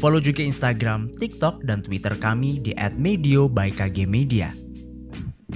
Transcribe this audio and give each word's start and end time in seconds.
Follow 0.00 0.18
juga 0.18 0.40
Instagram, 0.40 1.12
TikTok, 1.12 1.62
dan 1.68 1.84
Twitter 1.84 2.16
kami 2.16 2.64
di 2.64 2.72
@medio 2.96 3.52
by 3.52 3.68
KG 3.70 4.08
Media. 4.08 4.50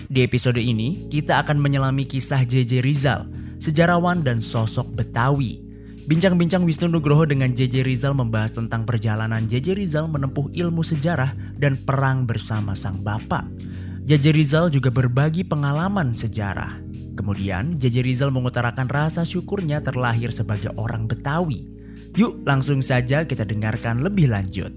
Di 0.06 0.20
episode 0.20 0.60
ini, 0.60 1.08
kita 1.08 1.40
akan 1.40 1.56
menyelami 1.56 2.04
kisah 2.04 2.44
JJ 2.44 2.84
Rizal, 2.84 3.24
sejarawan 3.56 4.20
dan 4.20 4.44
sosok 4.44 4.92
Betawi 4.92 5.64
Bincang-bincang 6.04 6.68
Wisnu 6.68 6.92
Nugroho 6.92 7.24
dengan 7.24 7.56
JJ 7.56 7.80
Rizal 7.80 8.12
membahas 8.12 8.52
tentang 8.52 8.84
perjalanan 8.84 9.48
JJ 9.48 9.72
Rizal 9.72 10.04
menempuh 10.04 10.52
ilmu 10.52 10.84
sejarah 10.84 11.32
dan 11.56 11.80
perang 11.80 12.28
bersama 12.28 12.76
sang 12.76 13.00
bapak. 13.00 13.48
JJ 14.04 14.36
Rizal 14.36 14.68
juga 14.68 14.92
berbagi 14.92 15.48
pengalaman 15.48 16.12
sejarah. 16.12 16.76
Kemudian 17.16 17.80
JJ 17.80 18.04
Rizal 18.04 18.28
mengutarakan 18.36 18.84
rasa 18.84 19.24
syukurnya 19.24 19.80
terlahir 19.80 20.28
sebagai 20.28 20.76
orang 20.76 21.08
Betawi. 21.08 21.73
Yuk 22.14 22.46
langsung 22.46 22.78
saja 22.78 23.26
kita 23.26 23.42
dengarkan 23.42 24.02
lebih 24.06 24.30
lanjut. 24.30 24.70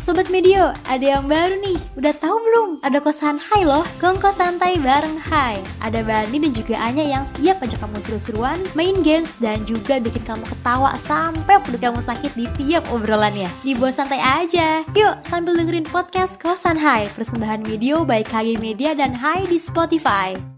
Sobat 0.00 0.32
Medio, 0.32 0.72
ada 0.88 1.04
yang 1.04 1.28
baru 1.28 1.60
nih. 1.60 1.76
Udah 2.00 2.16
tahu 2.16 2.32
belum? 2.40 2.68
Ada 2.80 3.04
kosan 3.04 3.36
Hai 3.36 3.68
loh, 3.68 3.84
kongko 4.00 4.32
santai 4.32 4.80
bareng 4.80 5.20
Hai. 5.20 5.60
Ada 5.84 6.00
Bani 6.00 6.40
dan 6.40 6.56
juga 6.56 6.80
Anya 6.80 7.04
yang 7.04 7.28
siap 7.28 7.60
ajak 7.60 7.84
kamu 7.84 8.00
seru-seruan, 8.00 8.58
main 8.72 8.96
games, 9.04 9.36
dan 9.44 9.60
juga 9.68 10.00
bikin 10.00 10.24
kamu 10.24 10.40
ketawa 10.48 10.96
sampai 10.96 11.60
perut 11.60 11.84
kamu 11.84 12.00
sakit 12.00 12.32
di 12.32 12.48
tiap 12.56 12.88
obrolannya. 12.88 13.46
Dibuat 13.60 13.92
santai 13.92 14.24
aja. 14.24 14.82
Yuk, 14.96 15.20
sambil 15.20 15.52
dengerin 15.54 15.84
podcast 15.84 16.40
Kosan 16.40 16.80
Hai, 16.80 17.04
persembahan 17.12 17.60
Medio 17.68 18.00
by 18.02 18.24
KG 18.24 18.56
Media 18.56 18.96
dan 18.96 19.12
Hai 19.12 19.44
di 19.46 19.60
Spotify. 19.60 20.49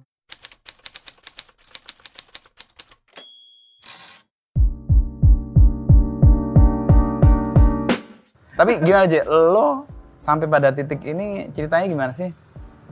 Tapi 8.62 8.78
gimana 8.78 9.10
aja, 9.10 9.26
lo 9.26 9.90
sampai 10.14 10.46
pada 10.46 10.70
titik 10.70 11.02
ini 11.02 11.50
ceritanya 11.50 11.82
gimana 11.82 12.14
sih? 12.14 12.30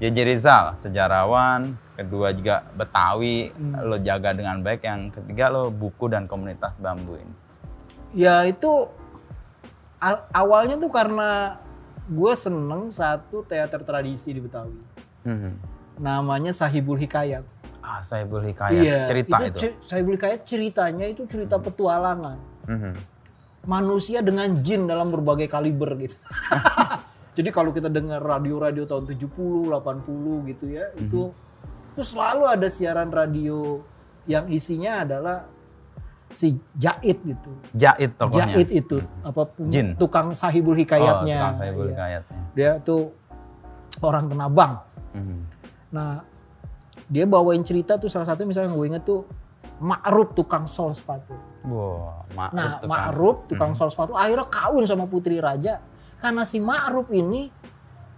JJ 0.02 0.18
Rizal, 0.26 0.74
sejarawan, 0.74 1.78
kedua 1.94 2.34
juga 2.34 2.66
Betawi, 2.74 3.54
lo 3.78 3.94
jaga 4.02 4.34
dengan 4.34 4.58
baik, 4.58 4.82
yang 4.82 5.14
ketiga 5.14 5.46
lo 5.46 5.70
buku 5.70 6.10
dan 6.10 6.26
komunitas 6.26 6.74
bambu 6.74 7.14
ini. 7.14 7.34
Ya 8.10 8.42
itu 8.42 8.90
awalnya 10.34 10.74
tuh 10.74 10.90
karena 10.90 11.62
gue 12.10 12.32
seneng 12.34 12.90
satu 12.90 13.46
teater 13.46 13.86
tradisi 13.86 14.34
di 14.34 14.42
Betawi. 14.42 14.74
Mhm. 15.22 15.52
Namanya 16.02 16.50
Sahibul 16.50 16.98
Hikayat. 16.98 17.46
Ah, 17.78 18.02
saya 18.02 18.26
boleh 18.26 18.50
kayak 18.50 19.06
cerita 19.06 19.38
itu. 19.46 19.58
ce- 19.62 19.78
Sahibul 19.86 20.18
Hikayat 20.18 20.42
ceritanya 20.42 21.06
itu 21.06 21.30
cerita 21.30 21.62
petualangan. 21.62 22.42
Mhm. 22.66 22.94
Manusia 23.68 24.24
dengan 24.24 24.64
jin 24.64 24.88
dalam 24.88 25.12
berbagai 25.12 25.48
kaliber 25.50 25.92
gitu. 26.00 26.16
Jadi 27.36 27.48
kalau 27.52 27.70
kita 27.70 27.92
dengar 27.92 28.20
radio-radio 28.20 28.88
tahun 28.88 29.04
70, 29.06 29.68
80 29.68 30.50
gitu 30.50 30.66
ya, 30.72 30.90
itu 30.96 31.30
itu 31.90 32.02
selalu 32.06 32.44
ada 32.48 32.68
siaran 32.70 33.12
radio 33.12 33.82
yang 34.24 34.48
isinya 34.48 35.04
adalah 35.04 35.44
si 36.30 36.58
Jait 36.78 37.18
gitu. 37.22 37.50
Jahit 37.74 38.14
tokohnya. 38.14 38.54
Jait 38.54 38.68
itu 38.70 38.98
apa 39.22 39.42
Jin. 39.70 39.98
tukang 39.98 40.32
sahibul 40.32 40.74
hikayatnya. 40.78 41.36
Oh, 41.36 41.42
tukang 41.42 41.56
Saibul 41.58 41.86
Iya. 41.86 41.92
Hikayatnya. 41.94 42.40
Dia 42.54 42.70
tuh 42.80 43.10
orang 44.02 44.30
tenabang. 44.30 44.72
Mhm. 45.14 45.38
Nah, 45.90 46.22
dia 47.10 47.24
bawain 47.26 47.62
cerita 47.66 47.98
tuh 47.98 48.06
salah 48.06 48.26
satu 48.26 48.46
misalnya 48.46 48.70
gue 48.70 48.86
inget 48.86 49.02
tuh 49.02 49.26
Ma'ruf 49.80 50.36
tukang 50.36 50.68
sol 50.68 50.92
sepatu. 50.92 51.32
Wah, 51.64 52.24
Ma'ruf 52.30 52.52
Nah, 52.52 52.70
tukang- 52.78 52.90
Ma'ruf 53.08 53.36
tukang 53.48 53.72
Mhm. 53.72 53.78
sol 53.80 53.88
sepatu 53.88 54.12
akhirnya 54.12 54.46
kawin 54.46 54.84
sama 54.84 55.08
putri 55.08 55.40
raja 55.40 55.80
karena 56.20 56.44
si 56.44 56.60
Ma'ruf 56.60 57.08
ini 57.08 57.48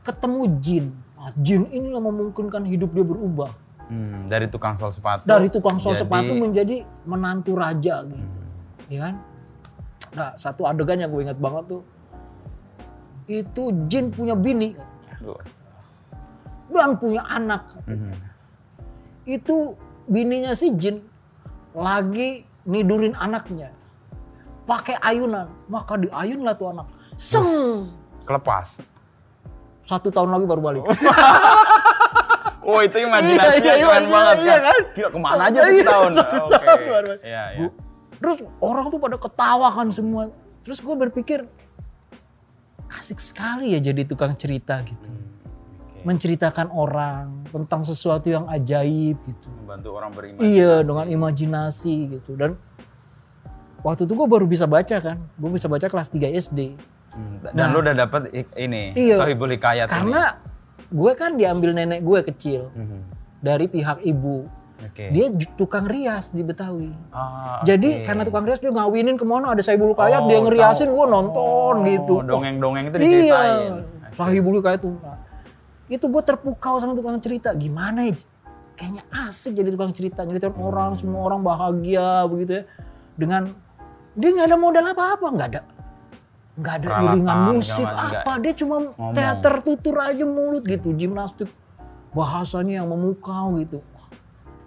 ketemu 0.03 0.43
jin. 0.59 0.87
Nah, 1.15 1.31
jin 1.39 1.71
inilah 1.71 2.03
memungkinkan 2.03 2.67
hidup 2.67 2.91
dia 2.91 3.07
berubah. 3.07 3.55
Hmm, 3.87 4.27
dari 4.27 4.51
tukang 4.51 4.75
sol 4.75 4.91
sepatu. 4.91 5.23
Dari 5.23 5.47
tukang 5.47 5.79
sol 5.79 5.95
jadi- 5.95 6.03
sepatu 6.03 6.33
menjadi 6.35 6.83
menantu 7.05 7.55
raja 7.55 8.03
gitu. 8.03 8.39
Ya 8.91 8.99
kan? 9.07 9.15
Nah, 10.13 10.31
satu 10.35 10.67
adegan 10.67 10.99
yang 10.99 11.09
gue 11.09 11.23
ingat 11.23 11.39
banget 11.39 11.65
tuh 11.71 11.83
itu 13.25 13.63
jin 13.87 14.11
punya 14.11 14.35
bini 14.35 14.75
dan 16.69 16.99
punya 16.99 17.23
anak. 17.23 17.71
Mhm. 17.87 18.13
Itu 19.25 19.79
bininya 20.05 20.53
si 20.53 20.75
jin 20.75 20.99
lagi 21.73 22.45
nidurin 22.65 23.17
anaknya. 23.17 23.73
Pakai 24.63 24.95
ayunan, 25.03 25.51
maka 25.67 25.99
diayunlah 25.99 26.55
tuh 26.55 26.71
anak. 26.71 26.87
Seng! 27.19 27.45
Kelepas. 28.23 28.81
Satu 29.83 30.15
tahun 30.15 30.31
lagi 30.39 30.47
baru 30.47 30.63
balik. 30.63 30.85
Oh 32.63 32.79
itu 32.79 32.95
imajinasinya 32.95 33.59
Iya, 33.59 33.75
iya, 33.75 33.87
keren 33.91 34.05
iya, 34.07 34.13
banget 34.15 34.37
iya, 34.39 34.55
kan? 34.55 34.63
kan? 34.63 34.81
Gila 34.95 35.09
ke 35.11 35.19
mana 35.19 35.43
aja 35.51 35.59
Iya, 35.67 35.83
setahun? 35.83 36.11
satu 36.15 36.35
Oke. 36.47 36.55
tahun. 36.63 37.05
Iya, 37.27 37.45
iya. 37.59 37.69
Terus 38.23 38.39
orang 38.63 38.85
tuh 38.87 38.99
pada 39.03 39.17
ketawa 39.19 39.69
kan 39.75 39.89
semua. 39.91 40.23
Terus 40.63 40.79
gue 40.79 40.95
berpikir 40.95 41.39
asik 42.87 43.19
sekali 43.19 43.75
ya 43.75 43.83
jadi 43.83 44.07
tukang 44.07 44.39
cerita 44.39 44.79
gitu. 44.87 45.11
Oke. 45.11 45.22
Menceritakan 46.03 46.69
orang 46.69 47.47
tentang 47.49 47.83
sesuatu 47.83 48.27
yang 48.27 48.45
ajaib 48.47 49.17
gitu. 49.19 49.49
Membantu 49.57 49.89
orang 49.93 50.11
berimajinasi. 50.11 50.51
Iya 50.51 50.73
dengan 50.81 51.07
imajinasi 51.07 51.95
gitu. 52.13 52.35
Dan 52.35 52.59
waktu 53.81 54.03
itu 54.03 54.13
gue 54.13 54.29
baru 54.29 54.45
bisa 54.45 54.67
baca 54.67 54.97
kan. 54.99 55.19
Gue 55.35 55.51
bisa 55.51 55.67
baca 55.67 55.87
kelas 55.87 56.09
3 56.09 56.31
SD. 56.33 56.75
Hmm, 57.13 57.45
Dan 57.45 57.71
lu 57.71 57.81
udah 57.81 57.93
dapet 57.95 58.33
ini, 58.57 58.95
Iya. 58.95 59.21
Sohibul 59.21 59.53
Hikayat 59.53 59.85
Karena 59.85 60.41
gue 60.89 61.13
kan 61.13 61.37
diambil 61.37 61.71
nenek 61.73 62.01
gue 62.01 62.21
kecil. 62.25 62.69
ini. 62.71 62.83
Mhm. 62.83 62.99
Dari 63.39 63.67
pihak 63.67 64.01
ibu. 64.03 64.49
Oke. 64.83 65.15
Dia 65.15 65.31
tukang 65.55 65.87
rias 65.87 66.31
di 66.31 66.43
Betawi. 66.43 66.91
Ah, 67.15 67.63
Jadi 67.63 68.03
karena 68.03 68.27
tukang 68.27 68.43
rias 68.43 68.59
dia 68.59 68.69
ngawinin 68.69 69.15
ke 69.15 69.23
mana 69.23 69.55
ada 69.55 69.63
Saibul 69.63 69.95
Kayat 69.95 70.27
Oh, 70.27 70.29
dia 70.29 70.39
ngeriasin 70.41 70.91
gue 70.91 71.07
nonton 71.07 71.75
Oh, 71.77 71.87
gitu. 71.87 72.19
Dongeng-dongeng 72.19 72.91
itu 72.91 72.97
Iya. 72.97 73.01
diceritain. 73.01 73.73
Sahibul 74.13 74.59
Kayat 74.59 74.81
tuh. 74.83 74.99
Nah, 74.99 75.17
itu 75.93 76.07
gue 76.09 76.23
terpukau 76.23 76.81
sama 76.81 76.93
tukang 76.93 77.21
cerita. 77.21 77.53
Gimana 77.53 78.09
ya? 78.09 78.17
Kayaknya 78.73 79.03
asik 79.29 79.53
jadi 79.53 79.69
tukang 79.69 79.93
cerita. 79.93 80.25
Nyeritain 80.25 80.57
orang, 80.57 80.97
semua 80.97 81.29
orang 81.29 81.41
bahagia 81.41 82.25
begitu 82.25 82.61
ya. 82.61 82.65
Dengan 83.13 83.53
dia 84.13 84.29
nggak 84.31 84.49
ada 84.49 84.57
modal 84.57 84.85
apa-apa, 84.89 85.27
nggak 85.29 85.49
ada 85.53 85.63
nggak 86.53 86.75
ada 86.77 86.85
Peralatan, 86.85 87.09
iringan 87.17 87.39
musik 87.49 87.89
apa 87.89 88.33
dia 88.37 88.53
cuma 88.53 88.77
Ngomong. 88.85 89.17
teater 89.17 89.55
tutur 89.65 89.97
aja 89.97 90.21
mulut 90.21 90.61
gitu 90.61 90.93
gimnastik 90.93 91.49
bahasanya 92.13 92.85
yang 92.85 92.93
memukau 92.93 93.57
gitu 93.57 93.81
Wah, 93.97 94.13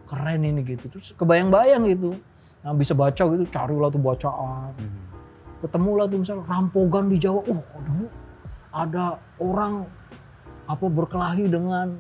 keren 0.09 0.41
ini 0.41 0.65
gitu 0.65 0.89
terus 0.89 1.13
kebayang-bayang 1.13 1.85
gitu 1.85 2.17
nah 2.65 2.73
bisa 2.73 2.97
baca 2.97 3.21
gitu 3.29 3.45
carilah 3.53 3.93
tuh 3.93 4.01
bacaan 4.01 4.73
Mhm. 4.81 5.01
ketemulah 5.61 6.09
tuh 6.09 6.25
misalnya 6.25 6.41
rampogan 6.49 7.05
di 7.05 7.21
Jawa 7.21 7.45
oh 7.45 7.61
dulu 7.61 8.05
ada 8.73 9.21
orang 9.37 9.85
apa 10.65 10.85
berkelahi 10.89 11.45
dengan 11.45 11.93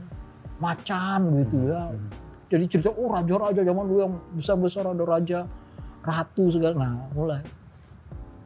macan 0.57 1.21
gitu 1.45 1.69
ya. 1.69 1.93
Jadi 2.49 2.65
cerita 2.69 2.89
oh 2.93 3.09
raja-raja 3.09 3.61
zaman 3.65 3.85
dulu 3.89 3.99
yang 4.05 4.15
besar-besar 4.33 4.85
ada 4.89 5.03
raja 5.05 5.39
ratu 6.05 6.49
segala. 6.53 6.75
Nah 6.77 6.93
mulai. 7.13 7.41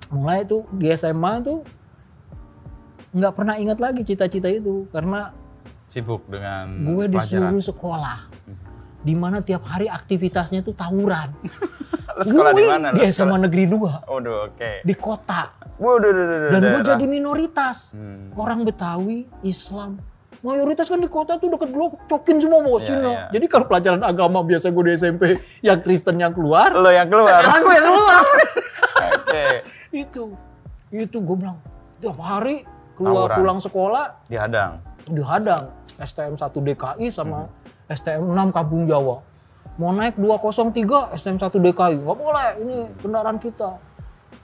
Mulai 0.10 0.48
tuh 0.48 0.66
di 0.74 0.89
SMA 0.95 1.33
tuh 1.44 1.62
nggak 3.13 3.33
pernah 3.33 3.56
ingat 3.60 3.77
lagi 3.77 4.01
cita-cita 4.04 4.48
itu. 4.50 4.88
Karena 4.89 5.31
Sibuk 5.89 6.30
dengan 6.30 6.86
gue 6.86 7.10
pelajaran. 7.10 7.18
disuruh 7.18 7.63
sekolah. 7.65 8.19
Di 9.00 9.15
mana 9.15 9.39
tiap 9.42 9.63
hari 9.65 9.88
aktivitasnya 9.89 10.62
tuh 10.62 10.75
tawuran. 10.75 11.31
Sekolah 12.19 12.51
di 12.51 12.63
mana? 12.68 12.88
di? 12.92 13.07
SMA 13.07 13.48
negeri 13.48 13.63
2 13.63 14.12
Waduh, 14.12 14.51
oke. 14.51 14.83
di 14.83 14.92
kota. 15.00 15.56
Waduh, 15.80 16.12
duh, 16.12 16.25
duh, 16.27 16.38
duh, 16.44 16.50
dan 16.51 16.62
gue 16.75 16.81
jadi 16.83 17.06
minoritas. 17.07 17.95
Hmm. 17.95 18.36
orang 18.36 18.68
Betawi 18.68 19.24
Islam 19.39 20.04
mayoritas 20.41 20.86
kan 20.86 20.97
di 20.97 21.07
kota 21.07 21.36
tuh 21.36 21.50
deket 21.50 21.69
lo 21.69 21.95
cokin 22.01 22.38
semua 22.38 22.59
mau 22.59 22.77
Iya, 22.77 22.86
Cina 22.86 23.09
iya. 23.09 23.24
jadi 23.30 23.45
kalau 23.45 23.65
pelajaran 23.65 24.01
agama 24.01 24.39
biasa 24.41 24.69
gue 24.69 24.83
di 24.83 24.94
SMP 24.94 25.24
yang 25.59 25.80
Kristen 25.80 26.15
yang 26.15 26.31
keluar 26.31 26.71
Lo 26.71 26.88
yang 26.89 27.07
keluar. 27.07 27.27
sekarang 27.38 27.59
gue 27.62 27.74
yang 27.74 27.88
keluar 27.88 28.24
Oke. 29.12 29.45
itu 29.91 30.24
itu 30.89 31.18
gue 31.18 31.36
bilang 31.38 31.57
tiap 31.97 32.18
hari 32.18 32.63
keluar 32.94 33.27
Tawuran. 33.27 33.38
pulang 33.38 33.59
sekolah 33.59 34.06
Dihadang. 34.25 34.71
dihadang 35.06 35.63
STM 35.97 36.33
1 36.33 36.47
DKI 36.63 37.07
sama 37.09 37.50
STM 37.88 38.21
6 38.24 38.53
Kampung 38.53 38.86
Jawa. 38.86 39.19
Mau 39.75 39.89
naik 39.89 40.15
203 40.15 40.75
STM 41.13 41.38
1 41.38 41.50
DKI, 41.57 41.95
nggak 42.00 42.18
boleh, 42.18 42.50
ini 42.59 42.77
kendaraan 42.95 43.36
kita. 43.36 43.80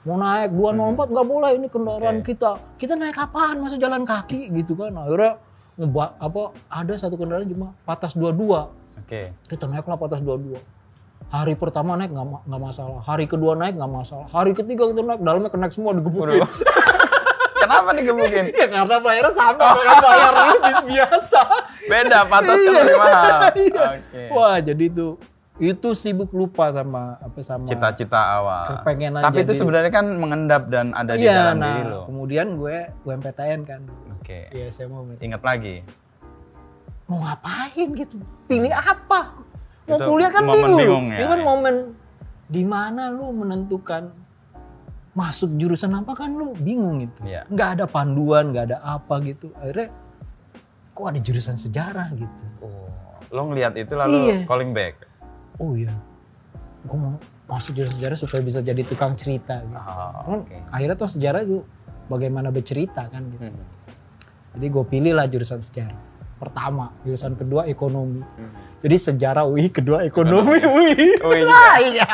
Mau 0.01 0.15
naik 0.15 0.49
204 0.49 0.95
nggak 1.07 1.27
boleh, 1.27 1.51
ini 1.53 1.67
kendaraan 1.67 2.17
Oke. 2.17 2.33
kita. 2.33 2.51
Kita 2.73 2.93
naik 2.93 3.13
kapan? 3.13 3.59
Masa 3.59 3.75
jalan 3.75 4.01
kaki 4.01 4.47
gitu 4.49 4.73
kan. 4.73 4.95
Akhirnya 4.95 5.37
ngeba- 5.75 6.15
apa 6.15 6.41
ada 6.65 6.93
satu 6.93 7.15
kendaraan 7.15 7.45
cuma 7.45 7.75
patas 7.81 8.13
22. 8.13 8.71
Oke. 8.97 9.31
Kita 9.45 9.65
naiklah 9.65 9.95
patas 9.95 10.19
22. 10.19 10.55
Hari 11.25 11.53
pertama 11.53 11.95
naik 11.95 12.09
nggak 12.09 12.27
ma- 12.27 12.43
nggak 12.43 12.61
masalah, 12.63 12.99
hari 13.01 13.25
kedua 13.25 13.53
naik 13.53 13.73
nggak 13.73 13.89
masalah, 13.89 14.27
hari 14.27 14.51
ketiga 14.51 14.87
kita 14.87 15.01
naik 15.01 15.19
dalamnya 15.19 15.49
kena 15.49 15.67
semua 15.67 15.91
digebukin. 15.91 16.45
Kenapa 17.57 17.89
digebukin? 17.91 18.45
ya 18.53 18.67
karena 18.67 18.95
bayarnya 18.99 19.33
sama 19.33 19.73
dengan 19.73 19.97
bayar 19.99 20.31
lu 20.43 20.57
bis 20.61 20.81
biasa. 20.85 21.41
Beda, 21.83 22.19
patas 22.23 22.55
kan 22.55 22.61
Iya. 22.63 22.79
lebih 22.79 22.97
mahal. 22.99 23.39
Iya. 23.55 23.83
Oke. 23.89 24.21
Wah, 24.29 24.57
jadi 24.59 24.83
itu 24.85 25.07
itu 25.55 25.89
sibuk 25.95 26.29
lupa 26.29 26.67
sama 26.69 27.15
apa 27.17 27.39
sama 27.39 27.63
Cita-cita 27.63 28.19
awal. 28.19 28.67
Kepengenan 28.69 29.23
Tapi 29.23 29.37
itu 29.39 29.47
jadi- 29.47 29.57
sebenarnya 29.57 29.89
kan 29.89 30.05
mengendap 30.13 30.67
dan 30.67 30.91
ada 30.91 31.15
di 31.15 31.23
Iya, 31.23 31.33
dalam 31.33 31.57
nah, 31.57 31.67
diri 31.71 31.83
lo. 31.87 32.01
kemudian 32.05 32.47
gue 32.53 32.75
UMPTN 33.01 33.59
kan. 33.63 33.81
Oke. 34.25 34.49
Iya, 34.49 34.73
saya 34.73 34.89
mau 34.89 35.05
Ingat 35.15 35.41
lagi. 35.41 35.85
mau 37.05 37.21
ngapain 37.21 37.87
gitu. 37.93 38.17
Pilih 38.49 38.73
apa? 38.73 39.37
Mau 39.85 39.93
Itu 39.93 40.09
kuliah 40.09 40.31
kan 40.33 40.49
bingung. 40.49 40.81
bingung 40.81 41.05
ya. 41.13 41.17
Itu 41.21 41.25
kan 41.29 41.39
momen 41.39 41.75
di 42.45 42.65
mana 42.65 43.13
lu 43.13 43.29
menentukan 43.31 44.09
masuk 45.13 45.53
jurusan 45.55 45.93
apa 45.93 46.17
kan 46.17 46.33
lu 46.33 46.57
bingung 46.57 47.05
gitu. 47.05 47.21
Iya. 47.21 47.45
Nggak 47.45 47.69
ada 47.77 47.85
panduan, 47.85 48.49
nggak 48.49 48.65
ada 48.65 48.77
apa 48.81 49.21
gitu. 49.21 49.53
Akhirnya 49.55 49.93
kok 50.91 51.05
ada 51.05 51.19
jurusan 51.21 51.53
sejarah 51.55 52.09
gitu. 52.11 52.45
Oh, 52.59 52.89
lo 53.29 53.53
ngelihat 53.53 53.77
itu 53.77 53.93
lalu 53.93 54.17
Iya. 54.17 54.37
calling 54.43 54.73
back. 54.73 55.05
oh 55.55 55.71
iya 55.71 55.93
gue 56.83 56.97
mau 56.97 57.15
masuk 57.47 57.71
jurusan 57.71 57.95
sejarah 57.95 58.17
supaya 58.17 58.41
bisa 58.41 58.59
jadi 58.59 58.81
tukang 58.81 59.13
cerita 59.13 59.61
gitu. 59.61 59.77
Oh, 59.77 60.11
Kan 60.25 60.39
oke. 60.41 60.57
akhirnya 60.67 60.95
tuh 60.97 61.07
sejarah 61.07 61.41
itu 61.41 61.61
bagaimana 62.07 62.49
bercerita 62.49 63.05
kan 63.05 63.29
gitu. 63.29 63.45
Hmm. 63.45 63.74
Jadi 64.55 64.67
gue 64.67 64.83
pilih 64.83 65.13
lah 65.13 65.27
jurusan 65.27 65.59
sejarah. 65.59 65.99
Pertama, 66.35 66.91
jurusan 67.01 67.35
kedua 67.35 67.63
ekonomi. 67.65 68.19
Hmm. 68.19 68.51
Jadi 68.79 68.95
sejarah 68.97 69.43
UI, 69.43 69.67
kedua 69.69 70.03
ekonomi 70.03 70.59
UI. 70.59 71.15
UI 71.15 71.39
juga. 71.43 71.53
Ah, 71.53 71.75
iya. 71.77 72.07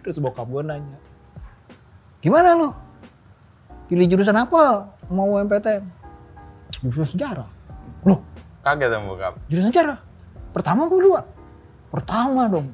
Terus 0.00 0.18
bokap 0.18 0.46
gue 0.46 0.62
nanya, 0.62 0.98
gimana 2.18 2.54
lo? 2.54 2.70
Pilih 3.86 4.06
jurusan 4.06 4.34
apa? 4.34 4.86
Mau 5.06 5.34
MPTN? 5.36 5.82
Jurusan 6.80 7.10
sejarah. 7.10 7.50
Loh, 8.02 8.22
Kaget 8.60 8.88
dong 8.88 9.08
bokap. 9.08 9.34
jurusan 9.46 9.70
sejarah. 9.70 9.98
Pertama 10.50 10.86
apa 10.86 10.94
kedua? 10.94 11.20
Pertama 11.90 12.46
dong. 12.46 12.70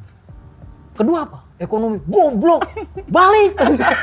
Kedua 0.93 1.25
apa? 1.25 1.39
Ekonomi. 1.57 1.97
Goblok. 2.05 2.69
Balik. 3.09 3.57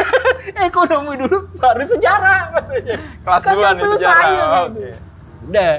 Ekonomi 0.69 1.13
dulu 1.21 1.37
baru 1.53 1.83
sejarah 1.85 2.39
katanya. 2.51 2.95
Kelas 3.21 3.41
Kan 3.45 3.53
dua 3.53 3.61
yang 3.63 3.77
nih 3.77 3.85
sejarah. 3.93 4.25
ya, 4.25 4.43
Oh, 4.43 4.65
gitu. 4.65 4.79
Oke. 4.81 4.89
Udah. 5.45 5.73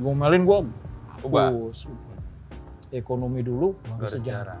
Ngomelin 0.00 0.42
gue. 0.42 0.58
Ubah. 1.22 1.48
Ekonomi 2.90 3.40
dulu 3.40 3.76
baru 3.78 4.00
Baru 4.00 4.08
sejarah. 4.10 4.58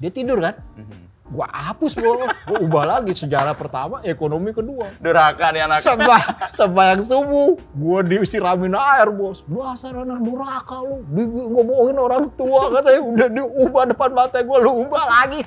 Dia 0.00 0.10
tidur 0.10 0.38
kan? 0.40 0.56
Mhm. 0.74 1.11
Gua 1.22 1.46
hapus 1.46 1.94
bro. 1.94 2.18
Gua 2.44 2.58
ubah 2.60 2.84
lagi 2.84 3.14
sejarah 3.14 3.54
pertama, 3.54 4.02
ekonomi 4.02 4.50
kedua. 4.50 4.90
Durhaka 4.98 5.48
nih 5.48 5.64
anak. 5.64 5.78
Sembah, 5.80 6.22
sembahyang 6.50 7.00
subuh, 7.00 7.56
gua 7.72 8.02
disiramin 8.02 8.74
air 8.74 9.08
bos. 9.08 9.46
Dasar 9.46 10.02
anak 10.02 10.18
durhaka 10.18 10.82
lu, 10.82 11.06
di, 11.06 11.22
ngomongin 11.24 11.96
orang 11.96 12.24
tua 12.34 12.68
katanya 12.70 13.00
udah 13.00 13.28
diubah 13.30 13.84
depan 13.88 14.10
mata 14.10 14.38
gua, 14.42 14.58
lu 14.60 14.82
ubah 14.82 15.04
lagi. 15.06 15.40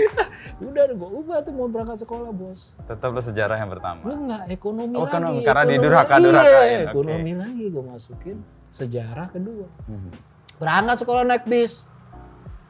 udah 0.62 0.84
gua 0.94 1.08
ubah 1.10 1.36
tuh 1.42 1.52
mau 1.52 1.66
berangkat 1.66 2.00
sekolah 2.00 2.30
bos. 2.30 2.78
Tetap 2.80 3.10
sejarah 3.20 3.56
yang 3.58 3.68
pertama. 3.68 4.00
Lu 4.06 4.14
enggak 4.14 4.42
ekonomi 4.48 4.94
Oh, 4.94 5.04
lagi. 5.04 5.10
ekonomi, 5.10 5.38
karena 5.42 5.62
ekonomi 5.62 5.74
didurhaka-durhakain, 5.76 6.54
Iya, 6.64 6.80
oke. 6.80 6.90
ekonomi 6.94 7.32
lagi 7.34 7.64
gua 7.68 7.84
masukin 7.92 8.36
sejarah 8.70 9.26
kedua. 9.28 9.66
Mhm. 9.84 10.10
Berangkat 10.56 10.96
sekolah 11.02 11.22
naik 11.24 11.44
bis. 11.44 11.84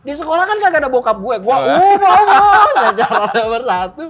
Di 0.00 0.12
sekolah 0.12 0.44
kan 0.44 0.56
kagak 0.58 0.80
ada 0.80 0.88
bokap 0.88 1.16
gue, 1.16 1.36
gua 1.38 1.54
Oh, 1.54 1.62
ya? 1.68 1.76
ubah 1.76 2.18
bos. 2.22 2.74
Sejarah 2.82 3.30
nomor 3.34 3.62
satu. 3.62 4.04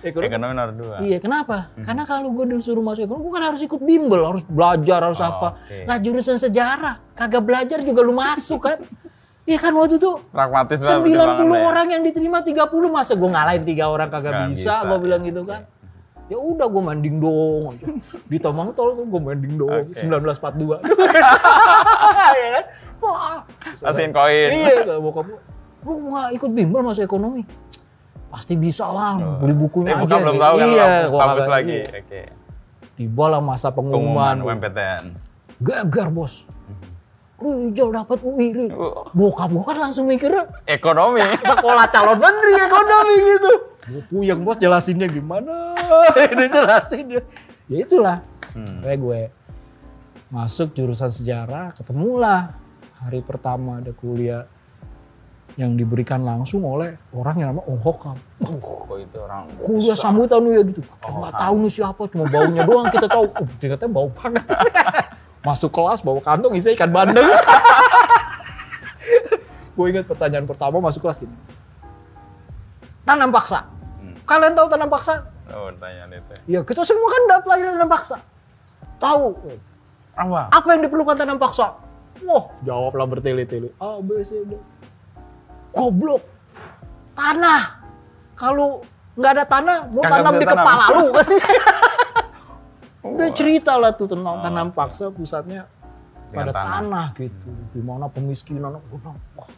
Ekonomi 0.00 0.26
Ekonomi 0.26 0.52
nomor 0.54 0.72
dua. 0.72 0.96
Iya, 0.98 1.18
kenapa? 1.18 1.68
Karena 1.76 2.04
kalau 2.04 2.28
gue 2.30 2.44
disuruh 2.50 2.80
masuk 2.80 3.04
ekonomi, 3.04 3.22
gue 3.22 3.34
kan 3.34 3.44
harus 3.46 3.60
ikut 3.60 3.80
bimbel, 3.80 4.20
harus 4.22 4.44
belajar, 4.46 5.00
harus 5.02 5.16
Oh, 5.18 5.28
apa. 5.30 5.48
oke. 5.58 5.76
Lah 5.84 5.96
jurusan 5.96 6.36
sejarah, 6.36 7.00
kagak 7.12 7.42
belajar 7.42 7.78
juga 7.80 8.00
lu 8.00 8.12
masuk 8.12 8.60
kan. 8.62 8.78
Iya 9.42 9.56
kan 9.58 9.72
waktu 9.72 9.96
itu 9.96 10.10
Pragmatis 10.30 10.78
banget 10.78 11.00
90 11.00 11.10
pertimbangan 11.10 11.42
lo 11.42 11.56
ya. 11.56 11.62
orang 11.66 11.86
yang 11.90 12.02
diterima 12.04 12.38
30 12.38 12.60
masa 12.86 13.12
gue 13.12 13.26
ngalahin 13.26 13.64
tiga 13.64 13.84
orang 13.88 14.06
kagak 14.06 14.32
bisa, 14.46 14.78
bisa, 14.78 14.86
gue 14.86 14.94
ya. 14.94 15.00
bilang 15.00 15.20
gitu 15.22 15.42
kan. 15.42 15.60
Ya 16.30 16.38
udah 16.38 16.62
gue 16.64 16.78
mending 16.80 17.18
dong. 17.18 17.74
Di 18.24 18.38
Tomang 18.38 18.70
Tol 18.72 18.94
tuh 18.94 19.02
gue 19.02 19.18
mending 19.20 19.58
dong, 19.58 19.90
Oke. 19.90 19.98
1942. 19.98 20.78
ya 22.38 22.48
kan? 22.54 22.64
Wah. 23.02 23.42
Kasihin 23.74 24.14
koin. 24.14 24.48
Iya, 24.48 24.94
bokap 24.96 25.26
gue. 25.26 25.40
Lu 25.82 26.06
nggak 26.06 26.28
ikut 26.38 26.50
bimbel 26.52 26.80
masuk 26.80 27.02
ekonomi? 27.02 27.42
Pasti 28.30 28.54
bisa 28.54 28.86
lah, 28.86 29.18
beli 29.42 29.58
bukunya 29.58 29.90
Eh, 29.90 30.06
aja. 30.06 30.16
belum 30.22 30.38
tahu 30.38 30.54
kan 30.54 30.68
iya, 30.68 30.86
kagak- 31.10 31.50
lagi. 31.50 31.78
Oke. 31.82 32.22
Tiba 32.94 33.24
lah 33.26 33.42
masa 33.42 33.74
Pengumuman 33.74 34.38
pengumuman. 34.38 34.54
UMPTN. 34.54 35.04
Geger 35.58 36.08
bos. 36.08 36.46
Rizal 37.40 37.88
dapat 37.90 38.20
UI. 38.20 38.52
Ri. 38.52 38.66
Oh. 38.70 39.08
Bokap 39.10 39.48
gua 39.48 39.64
kan 39.66 39.80
langsung 39.80 40.04
mikirnya 40.04 40.44
Ekonomi. 40.62 41.24
sekolah 41.42 41.88
calon 41.88 42.20
menteri 42.20 42.52
ekonomi 42.54 43.14
gitu. 43.26 43.52
Gue 43.88 44.02
puyeng 44.06 44.44
bos 44.44 44.60
jelasinnya 44.60 45.08
gimana. 45.08 45.74
Ini 46.34 46.46
jelasin 46.50 47.04
dia. 47.10 47.22
Ya 47.70 47.78
itulah. 47.86 48.18
Hmm. 48.54 48.82
Kayak 48.82 48.98
gue 48.98 49.20
masuk 50.30 50.74
jurusan 50.78 51.10
sejarah, 51.10 51.74
ketemulah 51.74 52.54
hari 53.02 53.22
pertama 53.22 53.82
ada 53.82 53.90
kuliah 53.90 54.46
yang 55.58 55.74
diberikan 55.74 56.22
langsung 56.22 56.62
oleh 56.62 56.94
orang 57.10 57.36
yang 57.42 57.48
nama 57.54 57.62
Ong 57.66 57.82
Hokam. 57.82 58.16
Oh, 58.46 58.94
itu 58.94 59.18
orang. 59.18 59.50
Kuliah 59.58 59.98
sambutan 59.98 60.46
ya 60.46 60.62
gitu. 60.62 60.80
Kita 60.80 61.10
nggak 61.10 61.34
tahu 61.34 61.54
nih 61.66 61.72
siapa, 61.74 62.02
cuma 62.06 62.24
baunya 62.30 62.62
doang 62.62 62.86
kita 62.88 63.06
tahu. 63.10 63.26
Oh, 63.34 63.46
ternyata 63.58 63.90
bau 63.90 64.08
banget. 64.14 64.46
Masuk 65.46 65.74
kelas 65.74 66.04
bawa 66.06 66.20
kantong 66.22 66.54
isi 66.54 66.76
ikan 66.78 66.92
bandeng. 66.92 67.26
gue 69.74 69.86
ingat 69.88 70.04
pertanyaan 70.04 70.44
pertama 70.44 70.76
masuk 70.76 71.00
kelas 71.08 71.24
gini. 71.24 71.32
Tanam 73.08 73.32
paksa. 73.32 73.64
Hmm. 73.96 74.12
Kalian 74.28 74.52
tahu 74.52 74.68
tanam 74.68 74.92
paksa? 74.92 75.24
Oh, 75.50 75.66
pertanyaan 75.68 76.10
itu. 76.12 76.32
Ya 76.46 76.60
kita 76.60 76.82
semua 76.82 77.08
kan 77.08 77.20
udah 77.26 77.38
pelajaran 77.40 77.72
tanam 77.74 77.90
paksa. 77.90 78.16
Tahu. 78.96 79.26
Apa? 80.12 80.40
Apa 80.50 80.68
yang 80.70 80.82
diperlukan 80.84 81.16
tanam 81.16 81.36
paksa? 81.36 81.74
Wah, 82.20 82.44
jawablah 82.60 83.06
bertele-tele. 83.08 83.72
A, 83.76 83.98
B, 83.98 84.20
C, 84.20 84.44
D. 84.44 84.52
Goblok. 85.70 86.20
Tanah. 87.12 87.80
Kalau 88.32 88.84
nggak 89.14 89.32
ada 89.32 89.44
tanah, 89.44 89.78
mau 89.88 90.00
Kagak 90.00 90.16
tanam 90.18 90.34
di 90.34 90.46
tanam. 90.46 90.58
kepala 90.60 90.84
lu. 90.92 91.06
Udah 93.16 93.30
cerita 93.32 93.72
lah 93.74 93.90
tuh 93.90 94.06
tentang 94.06 94.44
tanam 94.44 94.68
paksa 94.70 95.08
pusatnya 95.08 95.64
Dengan 96.28 96.46
pada 96.46 96.52
tanah. 96.52 96.72
tanah. 96.78 97.06
gitu. 97.16 97.48
Gimana 97.72 98.06
pemiskinan. 98.06 98.76
Gue 98.86 98.98
bilang, 98.98 99.16
wah 99.34 99.48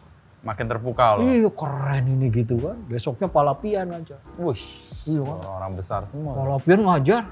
Makin 0.43 0.65
terpukau 0.67 1.17
lo. 1.17 1.19
iya 1.23 1.47
keren 1.47 2.03
ini 2.19 2.27
gitu 2.27 2.59
kan. 2.59 2.75
Besoknya 2.91 3.31
palapian 3.31 3.87
aja. 3.95 4.19
Wih. 4.35 4.59
Iya 5.07 5.23
kan. 5.23 5.39
Orang 5.47 5.71
besar 5.79 6.03
semua. 6.11 6.35
Palapian 6.35 6.83
ngajar. 6.83 7.23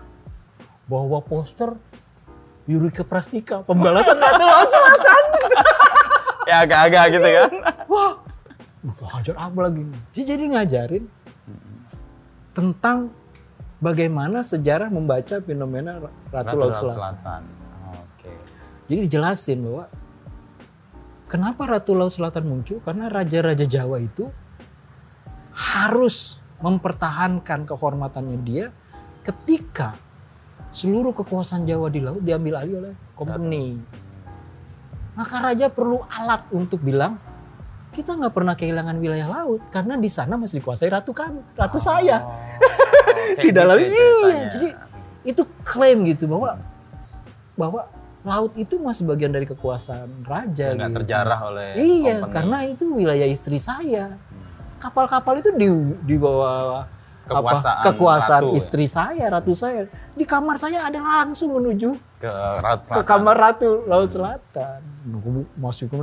Bawa 0.87 1.19
poster 1.19 1.75
Yurika 2.71 3.03
Prastika. 3.03 3.67
Pembalasan 3.67 4.15
Ratu 4.15 4.43
Laut 4.47 4.69
Selatan. 4.71 5.23
Ya 6.47 6.55
agak-agak 6.65 7.05
gitu 7.15 7.29
kan. 7.29 7.51
Wah, 7.85 8.11
ngajar 8.81 9.35
apa 9.37 9.59
lagi? 9.61 9.81
Dia 10.15 10.23
jadi 10.25 10.43
ngajarin 10.57 11.03
tentang 12.55 13.11
bagaimana 13.83 14.43
sejarah 14.43 14.87
membaca 14.87 15.39
fenomena 15.43 15.99
Ratu, 16.31 16.55
Laut 16.55 16.75
Selatan. 16.79 17.43
Oke. 17.91 18.31
Jadi 18.87 18.99
dijelasin 19.07 19.57
bahwa 19.67 19.83
kenapa 21.31 21.63
Ratu 21.63 21.95
Laut 21.95 22.11
Selatan 22.11 22.43
muncul? 22.43 22.83
Karena 22.83 23.07
raja-raja 23.07 23.63
Jawa 23.63 24.03
itu 24.03 24.27
harus 25.55 26.43
mempertahankan 26.59 27.63
kehormatannya 27.63 28.37
dia 28.43 28.67
ketika 29.23 29.95
seluruh 30.75 31.15
kekuasaan 31.15 31.63
Jawa 31.63 31.87
di 31.87 32.03
laut 32.03 32.19
diambil 32.19 32.59
alih 32.59 32.75
oleh 32.83 32.93
company. 33.15 33.79
Maka 35.15 35.39
raja 35.39 35.67
perlu 35.71 36.03
alat 36.07 36.51
untuk 36.51 36.83
bilang 36.83 37.15
kita 37.91 38.15
nggak 38.15 38.31
pernah 38.31 38.55
kehilangan 38.55 38.95
wilayah 39.03 39.27
laut 39.27 39.67
karena 39.67 39.99
di 39.99 40.07
sana 40.07 40.39
masih 40.39 40.63
dikuasai 40.63 40.87
ratu 40.87 41.11
kami, 41.11 41.43
ratu 41.55 41.75
saya. 41.75 42.23
Oh, 42.23 43.39
di 43.43 43.51
dalam 43.51 43.75
iya. 43.79 44.47
Jadi 44.47 44.69
itu 45.27 45.43
klaim 45.67 46.07
gitu 46.07 46.31
bahwa 46.31 46.55
bahwa 47.59 47.81
laut 48.21 48.53
itu 48.53 48.77
masih 48.77 49.03
bagian 49.03 49.29
dari 49.29 49.45
kekuasaan 49.45 50.23
raja. 50.23 50.73
Nggak 50.73 50.89
gitu. 50.89 50.97
terjarah 51.01 51.39
oleh 51.47 51.69
Iya, 51.73 52.21
company. 52.21 52.33
karena 52.33 52.57
itu 52.63 52.85
wilayah 52.93 53.25
istri 53.25 53.57
saya. 53.57 54.13
Kapal-kapal 54.77 55.41
itu 55.41 55.49
di 55.53 55.67
di 56.03 56.15
bawah 56.17 56.85
apa, 57.21 57.37
Kekuasaan 57.37 57.83
kekuasaan 57.85 58.41
ratu, 58.43 58.49
ya? 58.49 58.57
istri 58.57 58.85
saya, 58.85 59.25
ratu 59.29 59.53
saya. 59.53 59.85
Di 60.11 60.25
kamar 60.25 60.57
saya 60.57 60.83
ada 60.83 60.97
langsung 60.97 61.53
menuju 61.53 61.93
ke 62.17 62.29
Laut 62.59 62.81
ke 62.81 62.89
Selatan. 62.91 63.05
kamar 63.05 63.35
ratu 63.37 63.69
laut 63.85 64.09
selatan. 64.09 64.79
Aku 65.07 65.29
Masuk 65.55 65.89
ke 65.89 65.97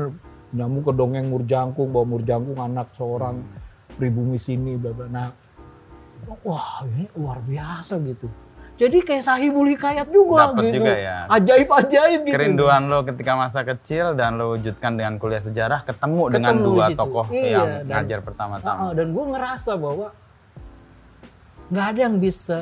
nyamuk 0.48 0.86
ke 0.86 0.92
dongeng 0.94 1.26
murjangkung, 1.26 1.90
bawa 1.90 2.06
murjangkung 2.08 2.56
anak 2.56 2.88
seorang 2.94 3.42
pribumi 3.94 4.38
sini, 4.38 4.74
bla 4.74 4.90
bla. 4.90 5.06
Nah, 5.06 5.28
wah 6.42 6.82
ini 6.86 7.06
luar 7.14 7.38
biasa 7.40 7.98
gitu. 8.00 8.26
Jadi 8.78 8.98
kayak 9.00 9.20
sahibul 9.20 9.66
hikayat 9.66 10.06
juga 10.08 10.54
Dapet 10.54 10.62
gitu. 10.64 10.76
juga 10.78 10.94
ya. 10.94 11.16
Ajaib-ajaib 11.26 12.20
gitu. 12.22 12.32
Kerinduan 12.32 12.86
lo 12.86 13.02
ketika 13.02 13.34
masa 13.34 13.60
kecil 13.62 14.14
dan 14.14 14.34
lo 14.34 14.54
wujudkan 14.54 14.94
dengan 14.94 15.18
kuliah 15.18 15.40
sejarah 15.40 15.82
ketemu, 15.82 16.22
dengan 16.30 16.54
Ketemu 16.54 16.66
dua 16.68 16.78
di 16.78 16.86
situ. 16.88 17.00
tokoh 17.00 17.26
Iya, 17.28 17.42
yang 17.50 17.66
dan- 17.66 17.86
ngajar 17.90 18.18
pertama-tama. 18.22 18.78
Ah, 18.80 18.92
dan 18.92 19.06
gue 19.10 19.24
ngerasa 19.28 19.72
bahwa 19.74 20.08
nggak 21.68 21.86
ada 21.86 22.00
yang 22.00 22.16
bisa 22.16 22.58